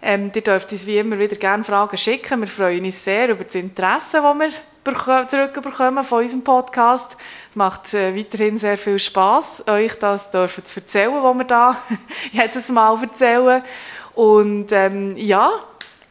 Ähm, 0.02 0.32
ihr 0.34 0.42
dürft 0.44 0.72
uns 0.72 0.86
wie 0.86 1.00
immer 1.00 1.18
wieder 1.18 1.36
gerne 1.38 1.64
Fragen 1.64 1.98
schicken. 1.98 2.40
Wir 2.42 2.48
freuen 2.48 2.86
uns 2.86 3.04
sehr 3.04 3.30
über 3.30 3.44
das 3.44 3.56
Interesse, 3.56 4.22
das 4.22 4.38
wir 4.38 4.50
zurückbekommen 4.84 6.04
von 6.04 6.22
unserem 6.22 6.44
Podcast. 6.44 7.18
Es 7.50 7.56
macht 7.56 7.94
äh, 7.94 8.16
weiterhin 8.16 8.58
sehr 8.58 8.78
viel 8.78 9.00
Spaß, 9.00 9.66
euch 9.68 9.96
das 9.96 10.32
dürfen 10.32 10.66
zu 10.66 10.80
erzählen, 10.80 11.14
was 11.22 11.38
wir 11.38 11.44
da 11.46 11.78
jedes 12.32 12.70
Mal 12.72 13.02
erzählen. 13.02 13.62
Und 14.16 14.72
ähm, 14.72 15.16
ja, 15.18 15.52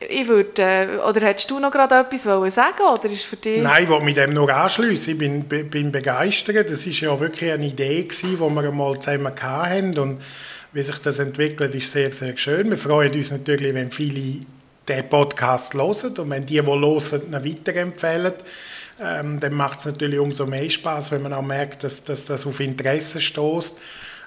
ich 0.00 0.28
würde, 0.28 0.62
äh, 0.62 0.98
oder 0.98 1.26
hättest 1.26 1.50
du 1.50 1.58
noch 1.58 1.70
gerade 1.70 1.96
etwas 1.96 2.26
wollen 2.26 2.50
sagen 2.50 2.82
oder 2.92 3.10
ist 3.10 3.24
für 3.24 3.36
dich? 3.36 3.62
Nein, 3.62 3.84
ich 3.84 3.88
wollte 3.88 4.04
mich 4.04 4.14
dem 4.14 4.32
nur 4.32 4.48
anschließen. 4.48 5.14
Ich 5.14 5.18
bin, 5.18 5.44
bin 5.44 5.90
begeistert. 5.90 6.70
Das 6.70 6.86
ist 6.86 7.00
ja 7.00 7.18
wirklich 7.18 7.52
eine 7.52 7.66
Idee 7.66 8.04
gewesen, 8.04 8.30
die 8.30 8.38
wir 8.38 8.68
einmal 8.68 8.98
zusammen 9.00 9.32
hatten 9.40 9.98
und 9.98 10.22
wie 10.72 10.82
sich 10.82 10.98
das 10.98 11.18
entwickelt, 11.18 11.74
ist 11.74 11.90
sehr, 11.90 12.12
sehr 12.12 12.36
schön. 12.36 12.70
Wir 12.70 12.76
freuen 12.76 13.12
uns 13.12 13.30
natürlich, 13.30 13.74
wenn 13.74 13.90
viele 13.90 14.44
den 14.88 15.08
Podcast 15.08 15.74
hören 15.74 16.18
und 16.18 16.30
wenn 16.30 16.44
die, 16.44 16.60
die 16.60 16.66
hören, 16.66 17.22
ihn 17.22 17.32
weiterempfehlen, 17.32 18.34
ähm, 19.00 19.38
dann 19.40 19.54
macht 19.54 19.80
es 19.80 19.86
natürlich 19.86 20.18
umso 20.18 20.46
mehr 20.46 20.68
Spaß, 20.68 21.12
wenn 21.12 21.22
man 21.22 21.32
auch 21.32 21.42
merkt, 21.42 21.84
dass, 21.84 22.04
dass 22.04 22.24
das 22.24 22.46
auf 22.46 22.60
Interesse 22.60 23.20
stößt. 23.20 23.78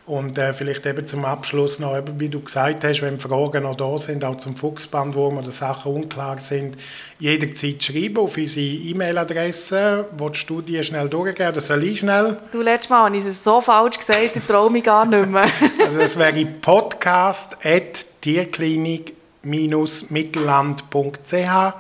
Und 0.08 0.38
äh, 0.39 0.52
vielleicht 0.52 0.86
eben 0.88 1.06
zum 1.06 1.26
Abschluss 1.26 1.78
noch, 1.78 1.95
eben, 1.95 2.19
wie 2.19 2.28
du 2.28 2.41
gesagt 2.41 2.84
hast, 2.84 3.02
wenn 3.04 3.19
Fragen 3.19 3.63
noch 3.63 3.76
da 3.76 3.97
sind, 4.00 4.26
auch 4.26 4.36
zum 4.38 4.58
Fuchsbandwurm 4.58 5.38
oder 5.38 5.52
Sachen 5.52 5.93
unklar 5.93 6.39
sind, 6.39 6.76
jederzeit 7.19 7.84
schreiben 7.84 8.17
auf 8.17 8.36
unsere 8.36 8.65
E-Mail-Adresse. 8.65 10.06
Willst 10.17 10.50
du 10.50 10.62
die 10.62 10.84
schnell 10.84 11.08
durchgeben 11.08 11.52
oder 11.52 11.62
soll 11.62 11.84
ich 11.84 12.00
schnell? 12.00 12.36
Du, 12.52 12.62
letztes 12.62 12.89
Mal 12.89 13.06
habe 13.06 13.15
ich 13.17 13.26
es 13.26 13.43
so 13.43 13.62
falsch 13.62 14.00
gesagt, 14.00 14.36
ich 14.36 14.43
traue 14.43 14.71
mich 14.71 14.84
gar 14.84 15.06
nicht 15.06 15.30
mehr. 15.30 15.45
also 15.86 16.00
das 16.00 16.17
wäre 16.17 16.45
podcast.tierklinik-mittelland.ch 19.41 21.73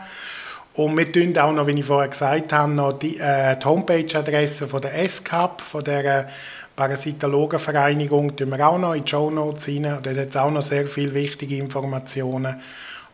und 0.73 0.97
wir 0.97 1.11
tun 1.11 1.37
auch 1.37 1.51
noch, 1.51 1.67
wie 1.67 1.77
ich 1.77 1.85
vorher 1.85 2.07
gesagt 2.07 2.53
habe, 2.53 2.71
noch 2.71 2.93
die, 2.93 3.19
äh, 3.19 3.57
die 3.57 3.65
Homepage-Adresse 3.65 4.67
von 4.67 4.81
der 4.81 5.07
SCAP, 5.07 5.61
von 5.61 5.83
der 5.83 6.29
Parasitologenvereinigung, 6.77 8.37
tun 8.37 8.49
wir 8.49 8.67
auch 8.67 8.77
noch 8.77 8.93
in 8.93 9.03
die 9.03 9.09
Show 9.09 9.29
Notes 9.29 9.67
rein. 9.67 9.99
Da 10.01 10.11
hat 10.11 10.37
auch 10.37 10.49
noch 10.49 10.61
sehr 10.61 10.87
viele 10.87 11.13
wichtige 11.13 11.57
Informationen. 11.57 12.61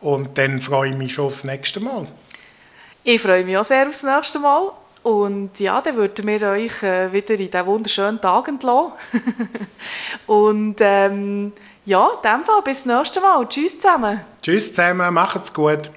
Und 0.00 0.38
dann 0.38 0.60
freue 0.60 0.90
ich 0.90 0.96
mich 0.96 1.14
schon 1.14 1.26
aufs 1.26 1.42
nächste 1.42 1.80
Mal. 1.80 2.06
Ich 3.02 3.20
freue 3.20 3.44
mich 3.44 3.58
auch 3.58 3.64
sehr 3.64 3.88
aufs 3.88 4.04
nächste 4.04 4.38
Mal. 4.38 4.70
Und 5.02 5.58
ja, 5.58 5.80
dann 5.80 5.96
würden 5.96 6.26
wir 6.26 6.50
euch 6.50 6.82
äh, 6.84 7.12
wieder 7.12 7.30
in 7.30 7.50
diesen 7.50 7.66
wunderschönen 7.66 8.20
Tagen 8.20 8.54
entlassen. 8.54 8.92
Und 10.26 10.76
ähm, 10.80 11.52
ja, 11.88 12.10
in 12.22 12.44
Fall 12.44 12.62
bis 12.62 12.82
zum 12.82 12.96
nächsten 12.96 13.22
Mal. 13.22 13.46
Tschüss 13.48 13.80
zusammen. 13.80 14.20
Tschüss 14.42 14.72
zusammen, 14.72 15.12
macht's 15.14 15.52
gut. 15.52 15.90